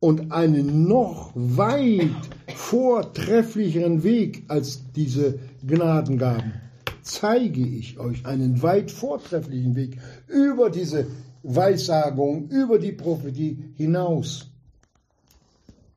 Und 0.00 0.32
einen 0.32 0.88
noch 0.88 1.30
weit 1.34 2.10
vortrefflicheren 2.56 4.02
Weg 4.02 4.44
als 4.48 4.80
diese 4.92 5.38
Gnadengaben 5.66 6.54
zeige 7.02 7.66
ich 7.66 7.98
euch 7.98 8.24
einen 8.26 8.62
weit 8.62 8.90
vortrefflichen 8.90 9.74
Weg 9.74 9.98
über 10.28 10.70
diese 10.70 11.06
Weissagung, 11.42 12.48
über 12.48 12.78
die 12.78 12.92
Prophetie 12.92 13.58
hinaus. 13.76 14.50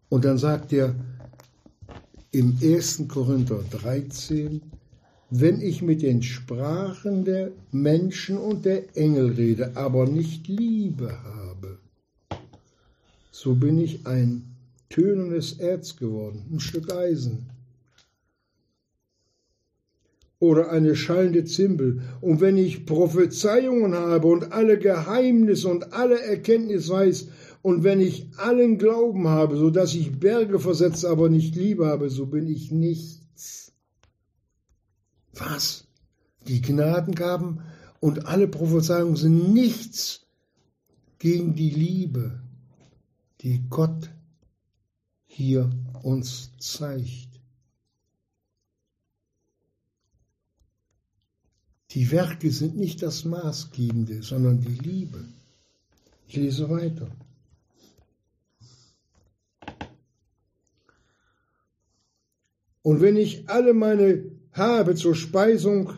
Und 0.09 0.25
dann 0.25 0.37
sagt 0.37 0.73
er 0.73 0.95
im 2.31 2.57
1. 2.61 3.05
Korinther 3.07 3.59
13, 3.69 4.61
wenn 5.29 5.61
ich 5.61 5.81
mit 5.81 6.01
den 6.01 6.23
Sprachen 6.23 7.25
der 7.25 7.51
Menschen 7.71 8.37
und 8.37 8.65
der 8.65 8.95
Engel 8.95 9.31
rede, 9.31 9.71
aber 9.75 10.07
nicht 10.07 10.47
Liebe 10.47 11.11
habe, 11.23 11.42
so 13.33 13.55
bin 13.55 13.79
ich 13.79 14.05
ein 14.05 14.43
tönendes 14.89 15.53
Erz 15.53 15.95
geworden, 15.95 16.45
ein 16.51 16.59
Stück 16.59 16.93
Eisen 16.93 17.49
oder 20.37 20.69
eine 20.69 20.95
schallende 20.95 21.43
Zimbel. 21.43 22.03
Und 22.21 22.41
wenn 22.41 22.57
ich 22.57 22.85
Prophezeiungen 22.85 23.95
habe 23.95 24.27
und 24.27 24.51
alle 24.51 24.77
Geheimnisse 24.77 25.67
und 25.67 25.93
alle 25.93 26.21
Erkenntnis 26.21 26.89
weiß, 26.89 27.27
und 27.63 27.83
wenn 27.83 28.01
ich 28.01 28.27
allen 28.37 28.77
Glauben 28.77 29.27
habe, 29.27 29.57
so 29.57 29.71
dass 29.71 29.95
ich 29.95 30.19
Berge 30.19 30.59
versetze, 30.59 31.09
aber 31.09 31.27
nicht 31.29 31.55
Liebe 31.55 31.87
habe, 31.87 32.11
so 32.11 32.27
bin 32.27 32.45
ich 32.45 32.71
nichts. 32.71 33.71
Was? 35.33 35.87
Die 36.47 36.61
Gnadengaben 36.61 37.61
und 37.99 38.27
alle 38.27 38.47
Prophezeiungen 38.47 39.15
sind 39.15 39.53
nichts 39.53 40.27
gegen 41.17 41.55
die 41.55 41.71
Liebe, 41.71 42.42
die 43.43 43.61
Gott 43.69 44.09
hier 45.25 45.69
uns 46.01 46.51
zeigt. 46.59 47.27
Die 51.91 52.09
Werke 52.09 52.51
sind 52.51 52.77
nicht 52.77 53.03
das 53.03 53.25
Maßgebende, 53.25 54.23
sondern 54.23 54.61
die 54.61 54.73
Liebe. 54.73 55.25
Ich 56.27 56.37
lese 56.37 56.69
weiter. 56.69 57.07
Und 62.81 63.01
wenn 63.01 63.17
ich 63.17 63.47
alle 63.49 63.73
meine 63.73 64.23
habe 64.53 64.95
zur 64.95 65.15
Speisung 65.15 65.93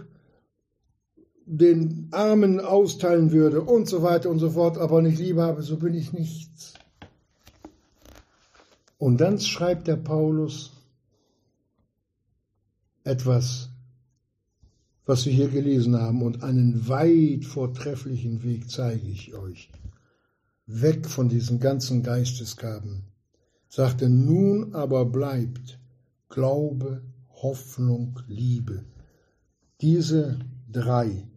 den 1.46 2.10
Armen 2.12 2.60
austeilen 2.60 3.32
würde 3.32 3.62
und 3.62 3.88
so 3.88 4.02
weiter 4.02 4.30
und 4.30 4.40
so 4.40 4.50
fort, 4.50 4.78
aber 4.78 5.02
nicht 5.02 5.20
Liebe 5.20 5.44
habe, 5.44 5.62
so 5.62 5.78
bin 5.78 5.94
ich 5.94 6.12
nichts. 6.12 6.74
Und 8.98 9.20
dann 9.20 9.40
schreibt 9.40 9.88
der 9.88 9.98
Paulus 9.98 10.72
etwas 13.04 13.70
was 15.06 15.26
wir 15.26 15.34
hier 15.34 15.50
gelesen 15.50 15.96
haben, 15.96 16.22
und 16.22 16.44
einen 16.44 16.88
weit 16.88 17.46
vortrefflichen 17.46 18.44
Weg 18.44 18.70
zeige 18.70 19.08
ich 19.08 19.36
euch. 19.36 19.70
Weg 20.66 21.08
von 21.08 21.30
diesen 21.30 21.60
ganzen 21.60 22.02
Geistesgaben. 22.02 23.04
Sagte, 23.70 24.10
nun 24.10 24.74
aber 24.74 25.06
bleibt 25.06 25.80
Glaube, 26.30 27.04
Hoffnung, 27.30 28.20
Liebe. 28.28 28.84
Diese 29.82 30.40
drei. 30.72 31.28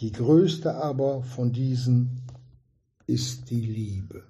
Die 0.00 0.10
größte 0.10 0.74
aber 0.74 1.22
von 1.22 1.52
diesen 1.52 2.22
ist 3.06 3.50
die 3.50 3.60
Liebe. 3.60 4.24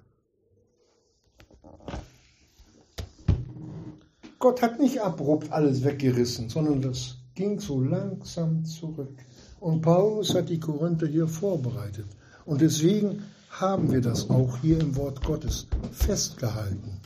Gott 4.45 4.61
hat 4.61 4.79
nicht 4.79 5.01
abrupt 5.01 5.51
alles 5.51 5.83
weggerissen, 5.83 6.49
sondern 6.49 6.79
das 6.79 7.15
ging 7.33 7.59
so 7.59 7.81
langsam 7.81 8.63
zurück. 8.63 9.17
Und 9.59 9.81
Paulus 9.81 10.35
hat 10.35 10.49
die 10.49 10.59
Korinther 10.59 11.07
hier 11.07 11.27
vorbereitet. 11.27 12.05
Und 12.45 12.61
deswegen 12.61 13.23
haben 13.49 13.91
wir 13.91 14.01
das 14.01 14.29
auch 14.29 14.59
hier 14.59 14.79
im 14.79 14.95
Wort 14.97 15.23
Gottes 15.23 15.65
festgehalten. 15.91 17.01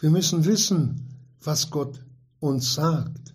Wir 0.00 0.08
müssen 0.08 0.46
wissen, 0.46 1.08
was 1.42 1.70
Gott 1.70 2.00
uns 2.40 2.72
sagt. 2.72 3.34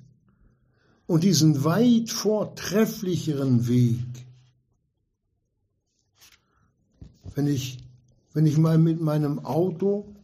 Und 1.06 1.24
diesen 1.24 1.64
weit 1.64 2.10
vortrefflicheren 2.10 3.68
Weg, 3.68 4.26
Wenn 7.36 7.46
ich, 7.46 7.78
wenn 8.34 8.48
ich 8.48 8.58
mal 8.58 8.80
mit 8.80 9.00
meinem 9.00 9.46
Auto 9.46 10.16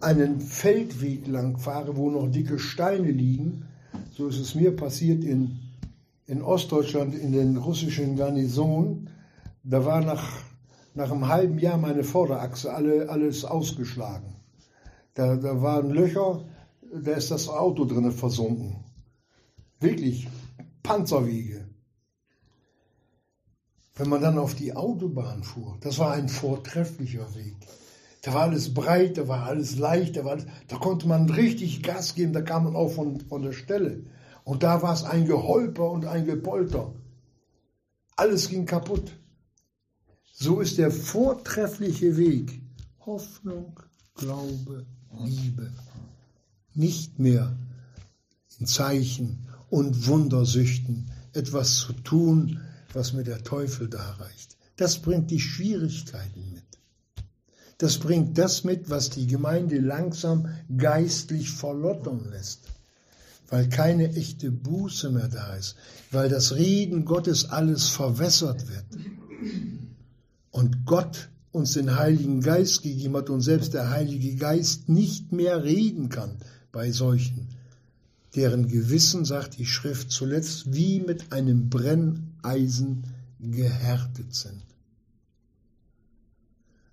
einen 0.00 0.40
Feldweg 0.40 1.26
lang 1.26 1.58
fahre, 1.58 1.96
wo 1.96 2.10
noch 2.10 2.30
dicke 2.30 2.58
Steine 2.58 3.10
liegen, 3.10 3.66
so 4.12 4.28
ist 4.28 4.38
es 4.38 4.54
mir 4.54 4.74
passiert 4.74 5.24
in, 5.24 5.58
in 6.26 6.42
Ostdeutschland, 6.42 7.14
in 7.14 7.32
den 7.32 7.56
russischen 7.56 8.16
Garnisonen, 8.16 9.10
da 9.64 9.84
war 9.84 10.00
nach, 10.00 10.42
nach 10.94 11.10
einem 11.10 11.28
halben 11.28 11.58
Jahr 11.58 11.78
meine 11.78 12.04
Vorderachse 12.04 12.72
alle, 12.72 13.08
alles 13.08 13.44
ausgeschlagen. 13.44 14.36
Da, 15.14 15.36
da 15.36 15.60
waren 15.62 15.90
Löcher, 15.90 16.44
da 16.92 17.12
ist 17.12 17.30
das 17.30 17.48
Auto 17.48 17.84
drin 17.84 18.10
versunken. 18.12 18.84
Wirklich, 19.80 20.28
Panzerwege. 20.82 21.68
Wenn 23.94 24.08
man 24.08 24.22
dann 24.22 24.38
auf 24.38 24.54
die 24.54 24.74
Autobahn 24.74 25.42
fuhr, 25.42 25.76
das 25.80 25.98
war 25.98 26.12
ein 26.12 26.28
vortrefflicher 26.28 27.34
Weg. 27.34 27.56
Da 28.22 28.34
war 28.34 28.42
alles 28.42 28.74
breit, 28.74 29.16
da 29.16 29.28
war 29.28 29.44
alles 29.44 29.76
leicht, 29.76 30.16
da, 30.16 30.24
war 30.24 30.32
alles, 30.32 30.46
da 30.66 30.76
konnte 30.76 31.06
man 31.06 31.30
richtig 31.30 31.82
Gas 31.82 32.14
geben, 32.14 32.32
da 32.32 32.42
kam 32.42 32.64
man 32.64 32.76
auch 32.76 32.90
von, 32.90 33.20
von 33.20 33.42
der 33.42 33.52
Stelle. 33.52 34.02
Und 34.44 34.62
da 34.62 34.82
war 34.82 34.94
es 34.94 35.04
ein 35.04 35.26
Geholper 35.26 35.90
und 35.90 36.06
ein 36.06 36.24
Gepolter. 36.24 36.94
Alles 38.16 38.48
ging 38.48 38.66
kaputt. 38.66 39.12
So 40.32 40.60
ist 40.60 40.78
der 40.78 40.90
vortreffliche 40.90 42.16
Weg 42.16 42.60
Hoffnung, 43.04 43.78
Glaube, 44.14 44.86
Liebe. 45.24 45.72
Nicht 46.74 47.18
mehr 47.18 47.56
in 48.58 48.66
Zeichen 48.66 49.46
und 49.70 50.06
Wundersüchten 50.06 51.10
etwas 51.32 51.76
zu 51.76 51.92
tun, 51.92 52.60
was 52.92 53.12
mir 53.12 53.24
der 53.24 53.42
Teufel 53.42 53.88
darreicht. 53.88 54.56
Das 54.76 55.00
bringt 55.00 55.30
die 55.30 55.40
Schwierigkeiten 55.40 56.52
mit. 56.52 56.67
Das 57.78 57.98
bringt 57.98 58.36
das 58.38 58.64
mit, 58.64 58.90
was 58.90 59.10
die 59.10 59.28
Gemeinde 59.28 59.78
langsam 59.78 60.48
geistlich 60.76 61.50
verlottern 61.50 62.28
lässt, 62.30 62.62
weil 63.48 63.68
keine 63.68 64.14
echte 64.14 64.50
Buße 64.50 65.10
mehr 65.10 65.28
da 65.28 65.54
ist, 65.54 65.76
weil 66.10 66.28
das 66.28 66.56
Reden 66.56 67.04
Gottes 67.04 67.50
alles 67.50 67.88
verwässert 67.88 68.66
wird. 68.68 68.84
Und 70.50 70.86
Gott 70.86 71.28
uns 71.52 71.74
den 71.74 71.96
Heiligen 71.96 72.40
Geist 72.40 72.82
gegeben 72.82 73.16
hat 73.16 73.30
und 73.30 73.42
selbst 73.42 73.74
der 73.74 73.90
Heilige 73.90 74.34
Geist 74.34 74.88
nicht 74.88 75.30
mehr 75.30 75.62
reden 75.62 76.08
kann 76.08 76.36
bei 76.72 76.90
solchen, 76.90 77.46
deren 78.34 78.66
Gewissen, 78.66 79.24
sagt 79.24 79.56
die 79.56 79.66
Schrift 79.66 80.10
zuletzt, 80.10 80.74
wie 80.74 80.98
mit 81.00 81.32
einem 81.32 81.70
Brenneisen 81.70 83.04
gehärtet 83.40 84.34
sind. 84.34 84.67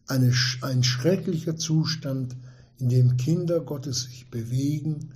Eine, 0.08 0.34
ein 0.62 0.84
schrecklicher 0.84 1.58
Zustand, 1.58 2.36
in 2.78 2.90
dem 2.90 3.18
Kinder 3.18 3.62
Gottes 3.62 4.04
sich 4.04 4.30
bewegen, 4.30 5.12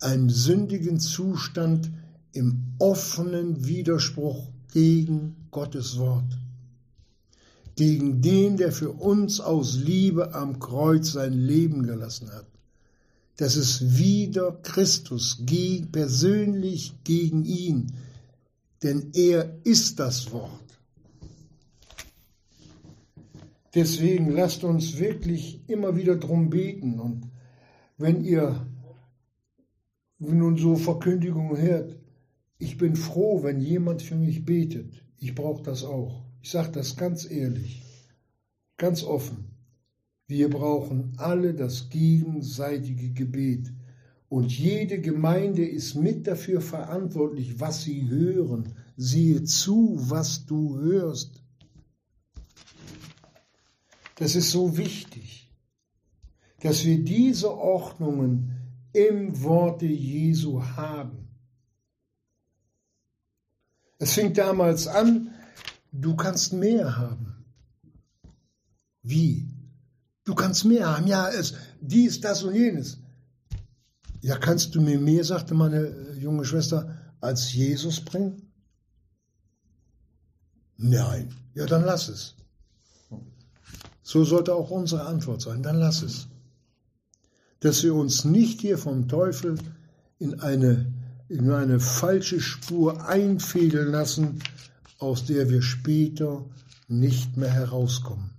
einen 0.00 0.28
sündigen 0.28 0.98
Zustand 0.98 1.90
im 2.32 2.74
offenen 2.78 3.66
Widerspruch 3.66 4.48
gegen 4.72 5.36
Gottes 5.50 5.98
Wort, 5.98 6.38
gegen 7.76 8.20
den, 8.22 8.56
der 8.56 8.72
für 8.72 8.90
uns 8.90 9.40
aus 9.40 9.76
Liebe 9.76 10.34
am 10.34 10.58
Kreuz 10.58 11.12
sein 11.12 11.34
Leben 11.34 11.84
gelassen 11.84 12.30
hat. 12.32 12.46
Das 13.36 13.56
ist 13.56 13.98
wieder 13.98 14.52
Christus, 14.62 15.38
persönlich 15.90 16.94
gegen 17.04 17.44
ihn, 17.44 17.92
denn 18.82 19.10
er 19.14 19.56
ist 19.64 20.00
das 20.00 20.32
Wort. 20.32 20.61
Deswegen 23.74 24.30
lasst 24.30 24.64
uns 24.64 24.98
wirklich 24.98 25.68
immer 25.68 25.96
wieder 25.96 26.16
drum 26.16 26.50
beten. 26.50 27.00
Und 27.00 27.30
wenn 27.96 28.22
ihr 28.22 28.66
nun 30.18 30.56
so 30.56 30.76
Verkündigungen 30.76 31.56
hört, 31.56 31.96
ich 32.58 32.76
bin 32.78 32.96
froh, 32.96 33.42
wenn 33.42 33.60
jemand 33.60 34.02
für 34.02 34.14
mich 34.14 34.44
betet. 34.44 35.04
Ich 35.16 35.34
brauche 35.34 35.62
das 35.62 35.84
auch. 35.84 36.24
Ich 36.42 36.50
sage 36.50 36.70
das 36.72 36.96
ganz 36.96 37.28
ehrlich, 37.30 37.82
ganz 38.76 39.02
offen. 39.02 39.52
Wir 40.26 40.48
brauchen 40.48 41.12
alle 41.16 41.54
das 41.54 41.88
gegenseitige 41.90 43.10
Gebet. 43.10 43.72
Und 44.28 44.56
jede 44.56 45.00
Gemeinde 45.00 45.64
ist 45.64 45.94
mit 45.94 46.26
dafür 46.26 46.60
verantwortlich, 46.60 47.60
was 47.60 47.82
sie 47.82 48.08
hören. 48.08 48.74
Siehe 48.96 49.44
zu, 49.44 49.96
was 49.98 50.46
du 50.46 50.78
hörst. 50.78 51.41
Das 54.16 54.34
ist 54.34 54.50
so 54.50 54.76
wichtig, 54.76 55.50
dass 56.60 56.84
wir 56.84 57.02
diese 57.02 57.50
Ordnungen 57.50 58.56
im 58.92 59.42
Worte 59.42 59.86
Jesu 59.86 60.62
haben. 60.62 61.28
Es 63.98 64.12
fing 64.12 64.32
damals 64.34 64.86
an, 64.86 65.30
du 65.92 66.16
kannst 66.16 66.52
mehr 66.52 66.96
haben. 66.96 67.44
Wie? 69.02 69.48
Du 70.24 70.34
kannst 70.34 70.64
mehr 70.64 70.96
haben. 70.96 71.06
Ja, 71.06 71.28
es, 71.28 71.54
dies, 71.80 72.20
das 72.20 72.42
und 72.42 72.54
jenes. 72.54 72.98
Ja, 74.20 74.38
kannst 74.38 74.74
du 74.74 74.80
mir 74.80 75.00
mehr, 75.00 75.24
sagte 75.24 75.54
meine 75.54 76.16
junge 76.18 76.44
Schwester, 76.44 77.14
als 77.20 77.52
Jesus 77.52 78.00
bringen? 78.00 78.52
Nein. 80.76 81.34
Ja, 81.54 81.66
dann 81.66 81.84
lass 81.84 82.08
es. 82.08 82.34
So 84.02 84.24
sollte 84.24 84.54
auch 84.54 84.70
unsere 84.70 85.06
Antwort 85.06 85.42
sein. 85.42 85.62
Dann 85.62 85.76
lass 85.76 86.02
es. 86.02 86.28
Dass 87.60 87.82
wir 87.82 87.94
uns 87.94 88.24
nicht 88.24 88.60
hier 88.60 88.78
vom 88.78 89.08
Teufel 89.08 89.58
in 90.18 90.40
eine, 90.40 90.92
in 91.28 91.50
eine 91.50 91.80
falsche 91.80 92.40
Spur 92.40 93.06
einfädeln 93.06 93.92
lassen, 93.92 94.40
aus 94.98 95.24
der 95.24 95.48
wir 95.48 95.62
später 95.62 96.44
nicht 96.88 97.36
mehr 97.36 97.50
herauskommen. 97.50 98.30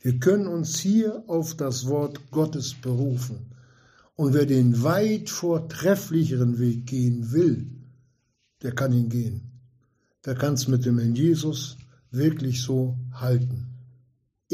Wir 0.00 0.18
können 0.18 0.46
uns 0.46 0.78
hier 0.78 1.22
auf 1.28 1.54
das 1.56 1.86
Wort 1.86 2.30
Gottes 2.30 2.74
berufen. 2.74 3.52
Und 4.16 4.34
wer 4.34 4.46
den 4.46 4.82
weit 4.82 5.30
vortrefflicheren 5.30 6.58
Weg 6.58 6.86
gehen 6.86 7.32
will, 7.32 7.70
der 8.62 8.74
kann 8.74 8.92
ihn 8.92 9.08
gehen. 9.08 9.52
Der 10.24 10.34
kann 10.34 10.54
es 10.54 10.68
mit 10.68 10.84
dem 10.84 10.98
Herrn 10.98 11.14
Jesus 11.14 11.76
wirklich 12.10 12.62
so 12.62 12.98
halten. 13.12 13.71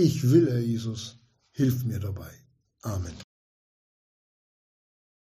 Ich 0.01 0.23
will, 0.31 0.49
Herr 0.49 0.61
Jesus, 0.61 1.19
hilf 1.51 1.83
mir 1.83 1.99
dabei. 1.99 2.31
Amen. 2.83 3.28